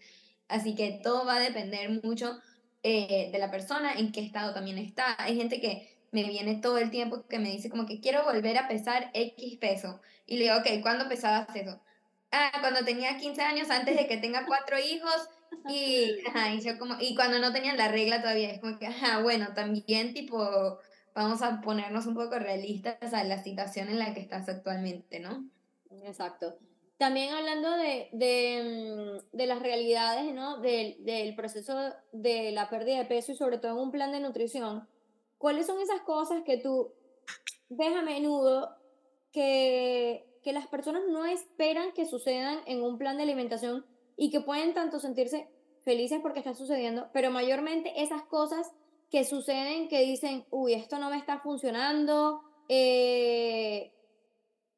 Así 0.47 0.75
que 0.75 1.01
todo 1.03 1.25
va 1.25 1.35
a 1.35 1.39
depender 1.41 2.01
mucho 2.03 2.39
eh, 2.83 3.29
de 3.33 3.39
la 3.39 3.51
persona, 3.51 3.93
en 3.95 4.13
qué 4.13 4.21
estado 4.21 4.53
también 4.53 4.77
está. 4.77 5.15
Hay 5.19 5.35
gente 5.35 5.59
que 5.59 5.97
me 6.11 6.23
viene 6.23 6.55
todo 6.55 6.77
el 6.77 6.89
tiempo 6.89 7.27
que 7.27 7.37
me 7.37 7.51
dice 7.51 7.69
como 7.69 7.85
que 7.85 7.99
quiero 7.99 8.23
volver 8.23 8.57
a 8.57 8.69
pesar 8.69 9.11
X 9.13 9.57
peso. 9.57 9.99
Y 10.25 10.37
le 10.37 10.45
digo, 10.45 10.55
ok, 10.57 10.81
¿cuándo 10.81 11.09
pesabas 11.09 11.53
eso? 11.53 11.81
Ah, 12.31 12.51
cuando 12.59 12.83
tenía 12.83 13.17
15 13.17 13.41
años, 13.41 13.69
antes 13.69 13.95
de 13.95 14.07
que 14.07 14.17
tenga 14.17 14.45
cuatro 14.45 14.77
hijos. 14.77 15.29
Y, 15.69 16.17
y, 16.53 16.61
yo 16.61 16.77
como, 16.77 16.95
y 16.99 17.15
cuando 17.15 17.39
no 17.39 17.53
tenía 17.53 17.73
la 17.75 17.87
regla 17.87 18.21
todavía, 18.21 18.51
es 18.51 18.59
como 18.59 18.77
que, 18.77 18.87
ajá, 18.87 19.21
bueno, 19.21 19.53
también 19.53 20.13
tipo, 20.13 20.77
vamos 21.15 21.41
a 21.41 21.61
ponernos 21.61 22.05
un 22.05 22.15
poco 22.15 22.37
realistas 22.37 23.13
a 23.13 23.23
la 23.23 23.41
situación 23.41 23.89
en 23.89 23.99
la 23.99 24.13
que 24.13 24.19
estás 24.19 24.49
actualmente, 24.49 25.19
¿no? 25.19 25.49
Exacto. 26.03 26.57
También 26.97 27.33
hablando 27.33 27.71
de, 27.77 28.09
de, 28.11 29.21
mm, 29.31 29.37
de 29.37 29.47
las 29.47 29.59
realidades, 29.59 30.33
¿no? 30.33 30.59
Del, 30.59 31.03
del, 31.05 31.35
proceso 31.35 31.93
de 32.11 32.51
la 32.51 32.69
pérdida 32.69 32.97
de 32.97 33.05
peso 33.05 33.31
y 33.31 33.35
sobre 33.35 33.57
todo 33.57 33.71
en 33.73 33.77
un 33.77 33.91
plan 33.91 34.11
de 34.11 34.19
nutrición, 34.19 34.87
¿cuáles 35.37 35.67
son 35.67 35.79
esas 35.79 36.01
cosas 36.01 36.43
que 36.43 36.57
tú 36.57 36.93
ves 37.69 37.95
a 37.95 38.01
menudo 38.01 38.75
que, 39.31 40.26
que 40.47 40.53
las 40.53 40.67
personas 40.67 41.01
no 41.09 41.25
esperan 41.25 41.91
que 41.91 42.05
sucedan 42.05 42.59
en 42.67 42.81
un 42.81 42.97
plan 42.97 43.17
de 43.17 43.23
alimentación 43.23 43.85
y 44.15 44.29
que 44.29 44.39
pueden 44.39 44.73
tanto 44.73 44.97
sentirse 44.97 45.49
felices 45.83 46.21
porque 46.21 46.39
está 46.39 46.53
sucediendo, 46.53 47.09
pero 47.11 47.31
mayormente 47.31 48.01
esas 48.01 48.21
cosas 48.21 48.71
que 49.11 49.25
suceden 49.25 49.89
que 49.89 50.05
dicen, 50.05 50.45
uy, 50.49 50.73
esto 50.73 50.99
no 50.99 51.09
me 51.09 51.17
está 51.17 51.39
funcionando, 51.39 52.43
eh, 52.69 53.91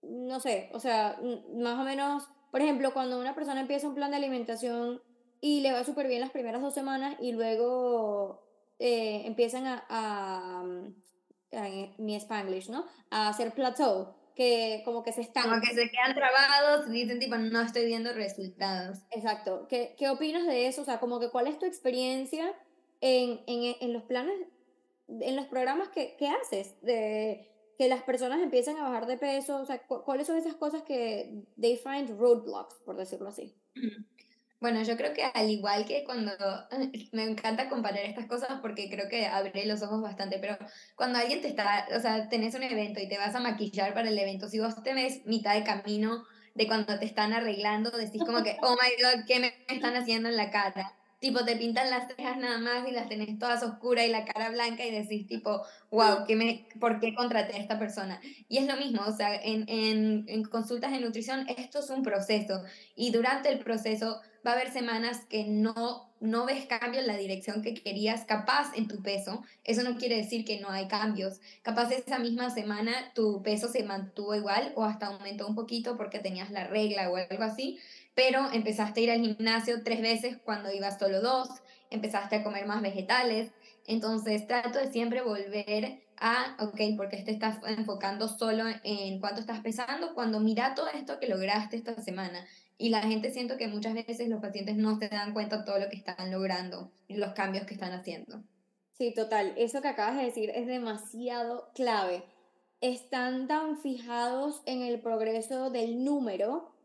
no 0.01 0.39
sé, 0.39 0.71
o 0.73 0.79
sea, 0.79 1.21
más 1.53 1.77
o 1.77 1.83
menos, 1.83 2.27
por 2.49 2.61
ejemplo, 2.61 2.91
cuando 2.91 3.19
una 3.19 3.35
persona 3.35 3.61
empieza 3.61 3.87
un 3.87 3.93
plan 3.93 4.09
de 4.09 4.17
alimentación 4.17 5.03
y 5.39 5.61
le 5.61 5.71
va 5.71 5.83
súper 5.83 6.07
bien 6.07 6.21
las 6.21 6.31
primeras 6.31 6.63
dos 6.63 6.73
semanas 6.73 7.15
y 7.19 7.31
luego 7.31 8.41
eh, 8.79 9.21
empiezan 9.23 9.67
a, 9.67 9.85
a, 9.87 10.63
mi 11.99 12.15
spanglish, 12.15 12.71
¿no? 12.71 12.85
A 13.11 13.29
hacer 13.29 13.53
plateau, 13.53 14.15
que 14.39 14.83
como 14.85 15.03
que 15.03 15.11
se 15.11 15.19
están... 15.19 15.49
Como 15.49 15.59
que 15.59 15.73
se 15.75 15.91
quedan 15.91 16.15
trabados 16.15 16.87
y 16.87 16.91
dicen 16.91 17.19
tipo, 17.19 17.35
no 17.35 17.59
estoy 17.59 17.85
viendo 17.87 18.13
resultados. 18.13 18.99
Exacto. 19.11 19.67
¿Qué, 19.67 19.95
¿Qué 19.97 20.07
opinas 20.07 20.47
de 20.47 20.67
eso? 20.67 20.81
O 20.83 20.85
sea, 20.85 21.01
como 21.01 21.19
que 21.19 21.29
cuál 21.29 21.47
es 21.47 21.59
tu 21.59 21.65
experiencia 21.65 22.49
en, 23.01 23.41
en, 23.47 23.75
en 23.81 23.91
los 23.91 24.03
planes, 24.03 24.39
en 25.09 25.35
los 25.35 25.45
programas 25.47 25.89
que, 25.89 26.15
que 26.15 26.29
haces 26.29 26.79
de 26.81 27.51
que 27.77 27.89
las 27.89 28.01
personas 28.03 28.41
empiecen 28.41 28.77
a 28.77 28.83
bajar 28.83 29.07
de 29.07 29.17
peso? 29.17 29.57
O 29.57 29.65
sea, 29.65 29.85
¿cuáles 29.85 30.25
son 30.25 30.37
esas 30.37 30.55
cosas 30.55 30.83
que 30.83 31.43
they 31.59 31.75
find 31.75 32.17
roadblocks, 32.17 32.75
por 32.85 32.95
decirlo 32.95 33.27
así? 33.27 33.53
Bueno, 34.59 34.81
yo 34.83 34.97
creo 34.97 35.13
que 35.13 35.23
al 35.23 35.49
igual 35.49 35.85
que 35.85 36.03
cuando 36.03 36.31
me 37.13 37.23
encanta 37.23 37.69
comparar 37.69 38.03
estas 38.03 38.27
cosas 38.27 38.59
porque 38.61 38.89
creo 38.89 39.07
que 39.07 39.25
abre 39.25 39.65
los 39.65 39.81
ojos 39.83 40.01
bastante, 40.01 40.37
pero 40.39 40.57
cuando 40.95 41.17
alguien 41.19 41.41
te 41.41 41.47
está, 41.47 41.87
o 41.95 41.99
sea, 42.01 42.27
tenés 42.27 42.55
un 42.55 42.63
evento 42.63 42.99
y 42.99 43.07
te 43.07 43.17
vas 43.17 43.35
a 43.35 43.39
maquillar 43.39 43.93
para 43.93 44.09
el 44.09 44.19
evento, 44.19 44.49
si 44.49 44.59
vos 44.59 44.83
te 44.83 44.93
ves 44.93 45.25
mitad 45.25 45.55
de 45.55 45.63
camino 45.63 46.25
de 46.55 46.67
cuando 46.67 46.99
te 46.99 47.05
están 47.05 47.31
arreglando, 47.31 47.89
decís 47.91 48.23
como 48.25 48.43
que, 48.43 48.57
oh 48.61 48.75
my 48.75 49.01
god, 49.01 49.25
¿qué 49.25 49.39
me 49.39 49.53
están 49.69 49.95
haciendo 49.95 50.27
en 50.27 50.35
la 50.35 50.51
cara? 50.51 50.98
Tipo, 51.19 51.43
te 51.43 51.57
pintan 51.57 51.89
las 51.89 52.07
cejas 52.07 52.37
nada 52.37 52.57
más 52.59 52.87
y 52.87 52.91
las 52.91 53.09
tenés 53.09 53.37
todas 53.37 53.61
oscuras 53.61 54.05
y 54.05 54.09
la 54.09 54.25
cara 54.25 54.49
blanca 54.49 54.85
y 54.85 54.91
decís 54.91 55.27
tipo, 55.27 55.61
wow, 55.91 56.25
¿qué 56.25 56.35
me, 56.35 56.65
¿por 56.79 56.99
qué 56.99 57.13
contraté 57.13 57.55
a 57.55 57.59
esta 57.59 57.77
persona? 57.77 58.21
Y 58.47 58.57
es 58.57 58.67
lo 58.67 58.77
mismo, 58.77 59.01
o 59.05 59.11
sea, 59.11 59.35
en, 59.35 59.65
en, 59.67 60.25
en 60.27 60.43
consultas 60.43 60.91
de 60.91 60.99
nutrición 61.01 61.45
esto 61.49 61.79
es 61.79 61.89
un 61.89 62.03
proceso 62.03 62.63
y 62.95 63.11
durante 63.11 63.49
el 63.49 63.59
proceso 63.59 64.21
va 64.45 64.51
a 64.51 64.53
haber 64.53 64.71
semanas 64.71 65.25
que 65.29 65.43
no, 65.43 66.09
no 66.19 66.45
ves 66.45 66.65
cambio 66.65 66.99
en 66.99 67.07
la 67.07 67.17
dirección 67.17 67.61
que 67.61 67.73
querías, 67.73 68.25
capaz 68.25 68.71
en 68.75 68.87
tu 68.87 69.01
peso. 69.01 69.43
Eso 69.63 69.83
no 69.83 69.97
quiere 69.97 70.17
decir 70.17 70.45
que 70.45 70.59
no 70.59 70.69
hay 70.69 70.87
cambios. 70.87 71.39
Capaz 71.61 71.91
esa 71.91 72.19
misma 72.19 72.49
semana 72.49 73.11
tu 73.13 73.41
peso 73.43 73.67
se 73.67 73.83
mantuvo 73.83 74.35
igual 74.35 74.71
o 74.75 74.83
hasta 74.83 75.07
aumentó 75.07 75.47
un 75.47 75.55
poquito 75.55 75.97
porque 75.97 76.19
tenías 76.19 76.51
la 76.51 76.67
regla 76.67 77.09
o 77.09 77.17
algo 77.17 77.43
así, 77.43 77.79
pero 78.19 78.51
empezaste 78.51 78.99
a 78.99 79.03
ir 79.03 79.11
al 79.11 79.21
gimnasio 79.21 79.81
tres 79.81 80.01
veces 80.01 80.39
cuando 80.43 80.69
ibas 80.73 80.99
solo 80.99 81.21
dos, 81.21 81.47
empezaste 81.89 82.35
a 82.35 82.43
comer 82.43 82.65
más 82.65 82.81
vegetales. 82.81 83.49
Entonces 83.87 84.45
trato 84.45 84.77
de 84.77 84.91
siempre 84.91 85.21
volver 85.21 86.01
a, 86.17 86.57
ok, 86.59 86.97
porque 86.97 87.23
te 87.23 87.31
estás 87.31 87.59
enfocando 87.65 88.27
solo 88.27 88.65
en 88.83 89.21
cuánto 89.21 89.39
estás 89.39 89.61
pesando, 89.61 90.13
cuando 90.15 90.41
mira 90.41 90.75
todo 90.75 90.89
esto 90.89 91.17
que 91.17 91.29
lograste 91.29 91.77
esta 91.77 91.95
semana 92.01 92.45
y 92.77 92.89
la 92.89 93.03
gente 93.03 93.31
siento 93.31 93.55
que 93.55 93.69
muchas 93.69 93.93
veces 93.93 94.27
los 94.27 94.41
pacientes 94.41 94.75
no 94.75 94.99
se 94.99 95.07
dan 95.07 95.31
cuenta 95.31 95.59
de 95.59 95.63
todo 95.63 95.79
lo 95.79 95.89
que 95.89 95.95
están 95.95 96.29
logrando 96.29 96.91
y 97.07 97.15
los 97.15 97.31
cambios 97.31 97.65
que 97.65 97.75
están 97.75 97.93
haciendo. 97.93 98.43
Sí, 98.97 99.13
total. 99.13 99.53
Eso 99.55 99.81
que 99.81 99.87
acabas 99.87 100.17
de 100.17 100.25
decir 100.25 100.49
es 100.49 100.67
demasiado 100.67 101.71
clave. 101.73 102.25
Están 102.81 103.47
tan 103.47 103.77
fijados 103.77 104.61
en 104.65 104.81
el 104.81 104.99
progreso 104.99 105.69
del 105.69 106.03
número 106.03 106.75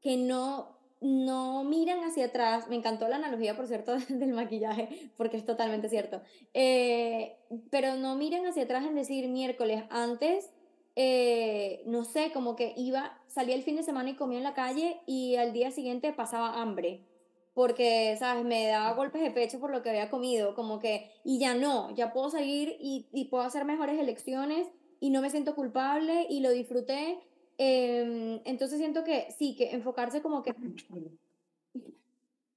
que 0.00 0.16
no, 0.16 0.79
no 1.00 1.64
miran 1.64 2.04
hacia 2.04 2.26
atrás. 2.26 2.68
Me 2.68 2.76
encantó 2.76 3.08
la 3.08 3.16
analogía, 3.16 3.56
por 3.56 3.66
cierto, 3.66 3.96
del 4.08 4.32
maquillaje, 4.32 5.10
porque 5.16 5.36
es 5.36 5.44
totalmente 5.44 5.88
cierto. 5.88 6.22
Eh, 6.54 7.36
pero 7.70 7.96
no 7.96 8.16
miran 8.16 8.46
hacia 8.46 8.64
atrás 8.64 8.84
en 8.84 8.94
decir 8.94 9.28
miércoles, 9.28 9.84
antes 9.90 10.50
eh, 10.96 11.82
no 11.86 12.04
sé, 12.04 12.32
como 12.32 12.56
que 12.56 12.74
iba, 12.76 13.18
salía 13.26 13.54
el 13.54 13.62
fin 13.62 13.76
de 13.76 13.82
semana 13.82 14.10
y 14.10 14.16
comía 14.16 14.38
en 14.38 14.44
la 14.44 14.54
calle 14.54 15.00
y 15.06 15.36
al 15.36 15.52
día 15.52 15.70
siguiente 15.70 16.12
pasaba 16.12 16.60
hambre, 16.60 17.06
porque, 17.54 18.16
¿sabes? 18.18 18.44
Me 18.44 18.66
daba 18.66 18.92
golpes 18.94 19.22
de 19.22 19.30
pecho 19.30 19.60
por 19.60 19.70
lo 19.70 19.82
que 19.82 19.90
había 19.90 20.10
comido, 20.10 20.54
como 20.54 20.78
que, 20.78 21.10
y 21.24 21.38
ya 21.38 21.54
no, 21.54 21.94
ya 21.94 22.12
puedo 22.12 22.30
seguir 22.30 22.76
y, 22.80 23.08
y 23.12 23.26
puedo 23.26 23.44
hacer 23.44 23.64
mejores 23.64 23.98
elecciones 23.98 24.68
y 25.00 25.10
no 25.10 25.22
me 25.22 25.30
siento 25.30 25.54
culpable 25.54 26.26
y 26.28 26.40
lo 26.40 26.50
disfruté. 26.50 27.18
Em, 27.62 28.40
entonces 28.46 28.78
siento 28.78 29.04
que 29.04 29.30
sí, 29.32 29.54
que 29.54 29.72
enfocarse 29.72 30.22
como 30.22 30.42
que... 30.42 30.54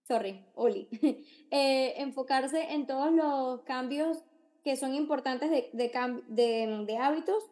Sorry, 0.08 0.46
Oli. 0.56 0.88
eh, 1.52 1.96
enfocarse 1.98 2.74
en 2.74 2.88
todos 2.88 3.12
los 3.12 3.63
cambios 3.63 4.24
que 4.63 4.78
son 4.78 4.96
importantes 4.96 5.52
de, 5.52 5.70
de, 5.74 5.92
de, 6.30 6.86
de 6.86 6.98
hábitos 6.98 7.44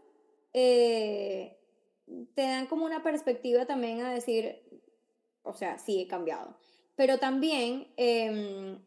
eh, 0.53 1.57
te 2.35 2.41
dan 2.41 2.67
como 2.67 2.85
una 2.85 3.03
perspectiva 3.03 3.65
también 3.65 3.99
a 3.99 4.13
decir, 4.13 4.61
o 5.43 5.53
sea, 5.53 5.77
sí 5.77 5.99
he 5.99 6.07
cambiado. 6.07 6.55
Pero 6.95 7.17
también 7.17 7.91
em, 7.97 8.79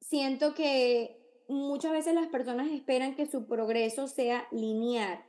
siento 0.00 0.54
que 0.54 1.42
muchas 1.48 1.90
veces 1.90 2.14
las 2.14 2.28
personas 2.28 2.68
esperan 2.68 3.16
que 3.16 3.26
su 3.26 3.48
progreso 3.48 4.06
sea 4.06 4.46
lineal. 4.52 5.24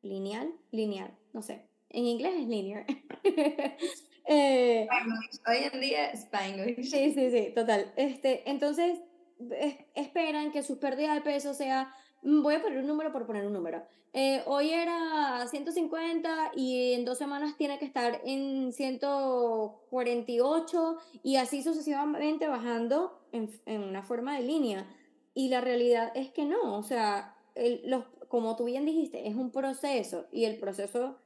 ¿Lineal? 0.00 0.54
Lineal, 0.70 1.14
no 1.34 1.42
sé. 1.42 1.67
En 1.90 2.04
inglés 2.04 2.34
es 2.38 2.46
linear. 2.46 2.86
eh, 4.26 4.86
Hoy 5.46 5.56
en 5.72 5.80
día 5.80 6.10
es 6.10 6.20
Spanglish. 6.20 6.84
Sí, 6.84 7.12
sí, 7.12 7.30
sí, 7.30 7.52
total. 7.54 7.92
Este, 7.96 8.48
entonces, 8.50 8.98
esperan 9.94 10.52
que 10.52 10.62
su 10.62 10.78
pérdida 10.78 11.14
de 11.14 11.20
peso 11.20 11.54
sea 11.54 11.94
Mm, 12.22 12.42
voy 12.42 12.54
a 12.56 12.62
poner 12.62 12.78
un 12.78 12.86
número 12.86 13.12
por 13.12 13.26
poner 13.26 13.46
un 13.46 13.52
número. 13.52 13.82
Eh, 14.12 14.42
hoy 14.46 14.70
era 14.70 15.46
150 15.46 16.52
y 16.56 16.94
en 16.94 17.04
dos 17.04 17.18
semanas 17.18 17.56
tiene 17.56 17.78
que 17.78 17.84
estar 17.84 18.20
en 18.24 18.72
148 18.72 20.96
y 21.22 21.36
así 21.36 21.62
sucesivamente 21.62 22.48
bajando 22.48 23.20
en, 23.32 23.50
en 23.66 23.82
una 23.82 24.02
forma 24.02 24.36
de 24.36 24.42
línea. 24.42 24.86
Y 25.34 25.48
la 25.50 25.60
realidad 25.60 26.10
es 26.14 26.30
que 26.30 26.44
no, 26.44 26.78
o 26.78 26.82
sea, 26.82 27.36
el, 27.54 27.82
los, 27.84 28.04
como 28.28 28.56
tú 28.56 28.64
bien 28.64 28.84
dijiste, 28.84 29.28
es 29.28 29.36
un 29.36 29.52
proceso 29.52 30.26
y 30.32 30.46
el 30.46 30.58
proceso 30.58 31.18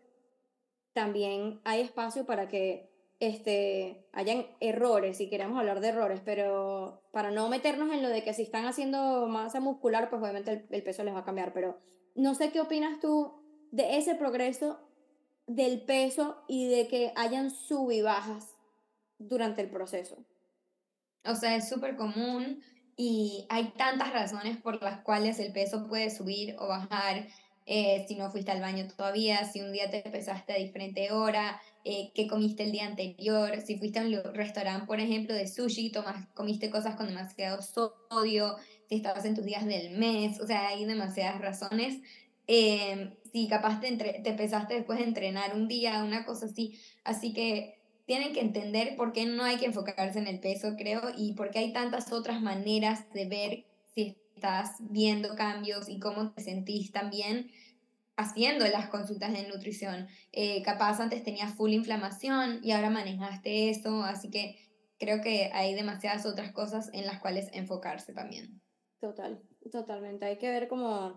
también 0.92 1.61
hay 1.64 1.81
espacio 1.81 2.26
para 2.26 2.48
que 2.48 2.92
este, 3.20 4.05
hayan 4.12 4.46
errores, 4.59 5.16
si 5.16 5.31
queremos 5.31 5.57
hablar 5.57 5.81
de 5.81 5.90
errores, 5.90 6.20
pero 6.24 7.05
para 7.12 7.31
no 7.31 7.48
meternos 7.48 7.92
en 7.92 8.02
lo 8.02 8.09
de 8.09 8.24
que 8.24 8.35
si 8.35 8.42
están 8.42 8.66
haciendo 8.66 9.28
masa 9.28 9.61
muscular, 9.61 10.11
pues 10.11 10.20
obviamente 10.20 10.66
el, 10.68 10.83
peso 10.83 11.05
les 11.05 11.14
va 11.14 11.20
a 11.20 11.24
cambiar, 11.24 11.52
pero 11.52 11.78
no 12.16 12.35
sé 12.35 12.50
qué 12.50 12.61
opinas 12.61 12.98
tú 12.98 13.33
de 13.70 13.96
ese 13.96 14.16
progreso 14.16 14.81
del 15.46 15.83
peso 15.83 16.42
y 16.48 16.66
de 16.66 16.88
que 16.88 17.12
hayan 17.14 17.50
sub 17.50 17.92
y 17.92 18.02
bajas 18.02 18.57
durante 19.18 19.62
el 19.62 19.70
proceso. 19.70 20.16
O 21.24 21.37
sea, 21.37 21.55
es 21.55 21.68
súper 21.68 21.96
común 21.96 22.61
y 22.96 23.46
hay 23.50 23.72
tantas 23.76 24.12
razones 24.12 24.57
por 24.57 24.83
las 24.83 25.00
cuales 25.02 25.38
el 25.38 25.52
peso 25.52 25.87
puede 25.87 26.11
subir 26.11 26.57
o 26.59 26.66
bajar. 26.66 27.28
Eh, 27.66 28.05
si 28.09 28.16
no 28.16 28.31
fuiste 28.31 28.51
al 28.51 28.61
baño 28.61 28.88
todavía, 28.88 29.44
si 29.44 29.61
un 29.61 29.72
día 29.72 29.90
te 29.90 30.03
pesaste 30.03 30.53
a 30.53 30.57
diferente 30.57 31.12
hora, 31.12 31.61
eh, 31.85 32.11
qué 32.14 32.27
comiste 32.27 32.64
el 32.64 32.72
día 32.72 32.87
anterior, 32.87 33.61
si 33.61 33.79
fuiste 33.79 34.01
a 34.01 34.03
un 34.03 34.35
restaurante, 34.35 34.87
por 34.87 35.01
ejemplo, 35.01 35.35
de 35.35 35.46
sushi, 35.46 35.90
tomas, 35.92 36.27
comiste 36.35 36.70
cosas 36.70 36.96
con 36.96 37.07
demasiado 37.07 37.62
sodio, 37.62 38.57
si 38.88 38.96
estabas 38.96 39.25
en 39.25 39.35
tus 39.35 39.44
días 39.44 39.64
del 39.64 39.96
mes, 39.96 40.40
o 40.40 40.46
sea, 40.46 40.68
hay 40.68 40.85
demasiadas 40.85 41.40
razones. 41.40 42.01
Em, 42.46 43.14
si 43.33 43.48
capaz 43.48 43.81
te, 43.81 43.88
entre, 43.88 44.20
te 44.20 44.31
empezaste 44.31 44.75
después 44.75 44.98
de 44.98 45.05
entrenar 45.05 45.55
un 45.55 45.68
día, 45.68 46.03
una 46.05 46.25
cosa 46.25 46.46
así. 46.46 46.79
Así 47.05 47.33
que 47.33 47.79
tienen 48.07 48.33
que 48.33 48.40
entender 48.40 48.96
por 48.96 49.12
qué 49.12 49.27
no 49.27 49.44
hay 49.44 49.57
que 49.57 49.66
enfocarse 49.66 50.18
en 50.18 50.27
el 50.27 50.40
peso, 50.40 50.75
creo, 50.77 51.01
y 51.16 51.33
por 51.35 51.51
qué 51.51 51.61
hay 51.61 51.72
tantas 51.72 52.12
otras 52.12 52.42
maneras 52.42 53.11
de 53.12 53.27
ver 53.27 53.64
si 53.94 54.16
estás 54.42 54.78
viendo 54.81 55.37
cambios 55.37 55.88
y 55.88 56.00
cómo 56.00 56.33
te 56.33 56.42
sentís 56.42 56.90
también 56.90 57.48
haciendo 58.16 58.66
las 58.66 58.88
consultas 58.88 59.33
de 59.33 59.46
nutrición. 59.46 60.09
Eh, 60.33 60.62
capaz 60.64 60.98
antes 60.98 61.22
tenías 61.22 61.55
full 61.55 61.70
inflamación 61.70 62.59
y 62.62 62.72
ahora 62.72 62.90
manejaste 62.90 63.70
eso, 63.70 64.02
así 64.02 64.31
que 64.31 64.59
creo 64.98 65.22
que 65.22 65.50
hay 65.52 65.74
demasiadas 65.74 66.26
otras 66.26 66.50
cosas 66.50 66.90
en 66.92 67.07
las 67.07 67.20
cuales 67.20 67.50
enfocarse 67.52 68.12
también. 68.12 68.61
Total, 69.00 69.40
totalmente. 69.70 70.24
Hay 70.26 70.38
que 70.38 70.50
ver 70.50 70.66
como, 70.66 71.14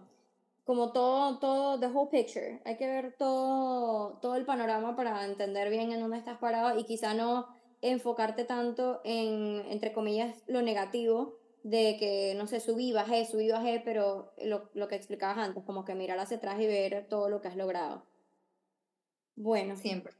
como 0.63 0.91
todo, 0.91 1.39
todo, 1.39 1.79
the 1.79 1.87
whole 1.87 2.09
picture. 2.11 2.61
Hay 2.63 2.77
que 2.77 2.87
ver 2.87 3.15
todo, 3.17 4.19
todo 4.19 4.35
el 4.35 4.45
panorama 4.45 4.95
para 4.95 5.25
entender 5.25 5.71
bien 5.71 5.91
en 5.91 5.99
dónde 5.99 6.17
estás 6.17 6.37
parado 6.37 6.77
y 6.79 6.83
quizá 6.83 7.15
no 7.15 7.47
enfocarte 7.81 8.45
tanto 8.45 9.01
en, 9.03 9.63
entre 9.71 9.93
comillas, 9.93 10.43
lo 10.47 10.61
negativo, 10.61 11.39
de 11.65 11.97
que, 11.97 12.35
no 12.37 12.45
sé, 12.45 12.59
subí, 12.59 12.93
bajé, 12.93 13.25
subí, 13.25 13.49
bajé, 13.49 13.81
pero 13.83 14.31
lo, 14.37 14.69
lo 14.75 14.87
que 14.87 14.93
explicabas 14.93 15.39
antes, 15.39 15.63
como 15.63 15.83
que 15.83 15.95
mirar 15.95 16.19
hacia 16.19 16.37
atrás 16.37 16.61
y 16.61 16.67
ver 16.67 17.07
todo 17.09 17.27
lo 17.27 17.41
que 17.41 17.47
has 17.47 17.55
logrado. 17.55 18.05
Bueno, 19.35 19.75
siempre. 19.75 20.13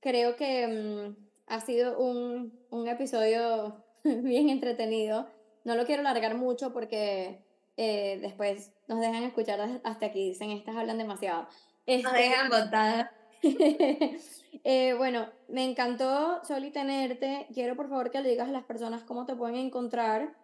Creo 0.00 0.36
que 0.36 0.66
mm, 0.66 1.16
ha 1.48 1.60
sido 1.60 1.98
un, 1.98 2.58
un, 2.70 2.88
episodio 2.88 3.84
bien 4.04 4.48
entretenido. 4.48 5.28
No 5.64 5.74
lo 5.76 5.84
quiero 5.84 6.00
alargar 6.00 6.34
mucho 6.34 6.72
porque 6.72 7.44
eh, 7.76 8.18
después 8.22 8.72
nos 8.88 9.00
dejan 9.00 9.24
escuchar 9.24 9.82
hasta 9.84 10.06
aquí. 10.06 10.30
Dicen, 10.30 10.50
estas 10.50 10.76
hablan 10.76 10.96
demasiado. 10.96 11.46
Este, 11.84 12.04
nos 12.04 12.12
dejan 12.14 12.48
botar. 12.48 13.10
eh, 14.64 14.94
bueno, 14.96 15.28
me 15.46 15.62
encantó, 15.62 16.42
Soli, 16.42 16.70
tenerte. 16.70 17.48
Quiero, 17.52 17.76
por 17.76 17.90
favor, 17.90 18.10
que 18.10 18.22
le 18.22 18.30
digas 18.30 18.48
a 18.48 18.52
las 18.52 18.64
personas 18.64 19.02
cómo 19.02 19.26
te 19.26 19.36
pueden 19.36 19.56
encontrar 19.56 20.39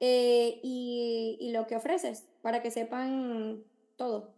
eh, 0.00 0.60
y, 0.62 1.38
y 1.40 1.52
lo 1.52 1.66
que 1.66 1.76
ofreces 1.76 2.26
para 2.42 2.62
que 2.62 2.70
sepan 2.70 3.62
todo. 3.96 4.34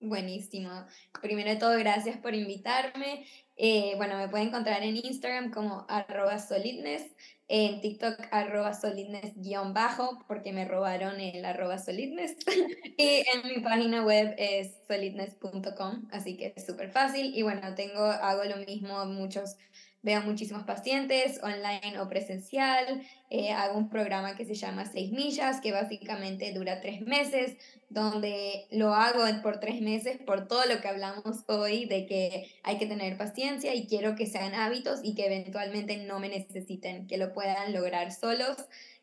Buenísimo. 0.00 0.86
Primero 1.20 1.50
de 1.50 1.56
todo, 1.56 1.76
gracias 1.76 2.16
por 2.18 2.34
invitarme. 2.34 3.26
Eh, 3.56 3.94
bueno, 3.96 4.16
me 4.16 4.28
pueden 4.28 4.48
encontrar 4.48 4.84
en 4.84 4.96
Instagram 4.96 5.50
como 5.50 5.84
arroba 5.88 6.38
solidness, 6.38 7.04
en 7.48 7.80
TikTok 7.80 8.28
arroba 8.30 8.74
solidness-bajo, 8.74 10.24
porque 10.28 10.52
me 10.52 10.64
robaron 10.64 11.18
el 11.18 11.44
arroba 11.44 11.78
solidness. 11.78 12.36
y 12.96 13.24
en 13.34 13.48
mi 13.48 13.60
página 13.60 14.04
web 14.04 14.36
es 14.38 14.76
solidness.com, 14.86 16.06
así 16.12 16.36
que 16.36 16.52
es 16.54 16.64
súper 16.64 16.90
fácil. 16.92 17.36
Y 17.36 17.42
bueno, 17.42 17.74
tengo, 17.74 18.04
hago 18.04 18.44
lo 18.44 18.58
mismo, 18.58 19.04
muchos 19.06 19.56
veo 20.02 20.22
muchísimos 20.22 20.64
pacientes, 20.64 21.40
online 21.42 21.98
o 22.00 22.08
presencial. 22.08 23.02
Eh, 23.30 23.50
hago 23.50 23.78
un 23.78 23.88
programa 23.88 24.36
que 24.36 24.44
se 24.44 24.54
llama 24.54 24.86
Seis 24.86 25.12
Millas, 25.12 25.60
que 25.60 25.72
básicamente 25.72 26.52
dura 26.52 26.80
tres 26.80 27.02
meses, 27.02 27.56
donde 27.88 28.66
lo 28.70 28.94
hago 28.94 29.24
por 29.42 29.60
tres 29.60 29.80
meses 29.80 30.18
por 30.24 30.46
todo 30.46 30.64
lo 30.66 30.80
que 30.80 30.88
hablamos 30.88 31.44
hoy, 31.48 31.86
de 31.86 32.06
que 32.06 32.50
hay 32.62 32.78
que 32.78 32.86
tener 32.86 33.16
paciencia 33.16 33.74
y 33.74 33.86
quiero 33.86 34.14
que 34.14 34.26
sean 34.26 34.54
hábitos 34.54 35.00
y 35.02 35.14
que 35.14 35.26
eventualmente 35.26 35.96
no 35.96 36.20
me 36.20 36.28
necesiten, 36.28 37.06
que 37.06 37.18
lo 37.18 37.32
puedan 37.32 37.72
lograr 37.72 38.12
solos, 38.12 38.56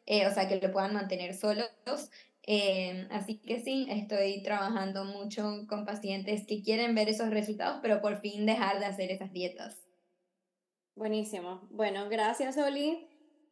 eh, 0.05 0.27
o 0.27 0.33
sea, 0.33 0.47
que 0.47 0.59
lo 0.59 0.71
puedan 0.71 0.93
mantener 0.93 1.33
solos. 1.33 1.69
Eh, 2.47 3.07
así 3.09 3.39
que 3.39 3.59
sí, 3.59 3.87
estoy 3.89 4.43
trabajando 4.43 5.03
mucho 5.03 5.65
con 5.67 5.83
pacientes 5.83 6.45
que 6.45 6.61
quieren 6.61 6.93
ver 6.93 7.09
esos 7.09 7.31
resultados, 7.31 7.79
pero 7.81 8.01
por 8.01 8.21
fin 8.21 8.45
dejar 8.45 8.79
de 8.79 8.85
hacer 8.85 9.11
esas 9.11 9.33
dietas. 9.33 9.84
Buenísimo. 10.95 11.61
Bueno, 11.71 12.07
gracias 12.09 12.57
Oli. 12.57 13.07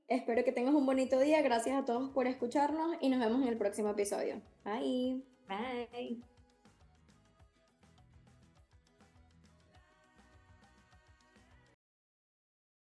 Espero 0.08 0.44
que 0.44 0.52
tengas 0.52 0.76
un 0.76 0.86
bonito 0.86 1.20
día. 1.20 1.42
Gracias 1.42 1.76
a 1.76 1.86
todos 1.86 2.10
por 2.10 2.28
escucharnos 2.28 2.98
y 3.02 3.10
nos 3.10 3.20
vemos 3.20 3.42
en 3.42 3.48
el 3.48 3.58
próximo 3.58 3.90
episodio. 3.90 4.42
Bye. 4.64 5.24
Bye. 5.48 6.33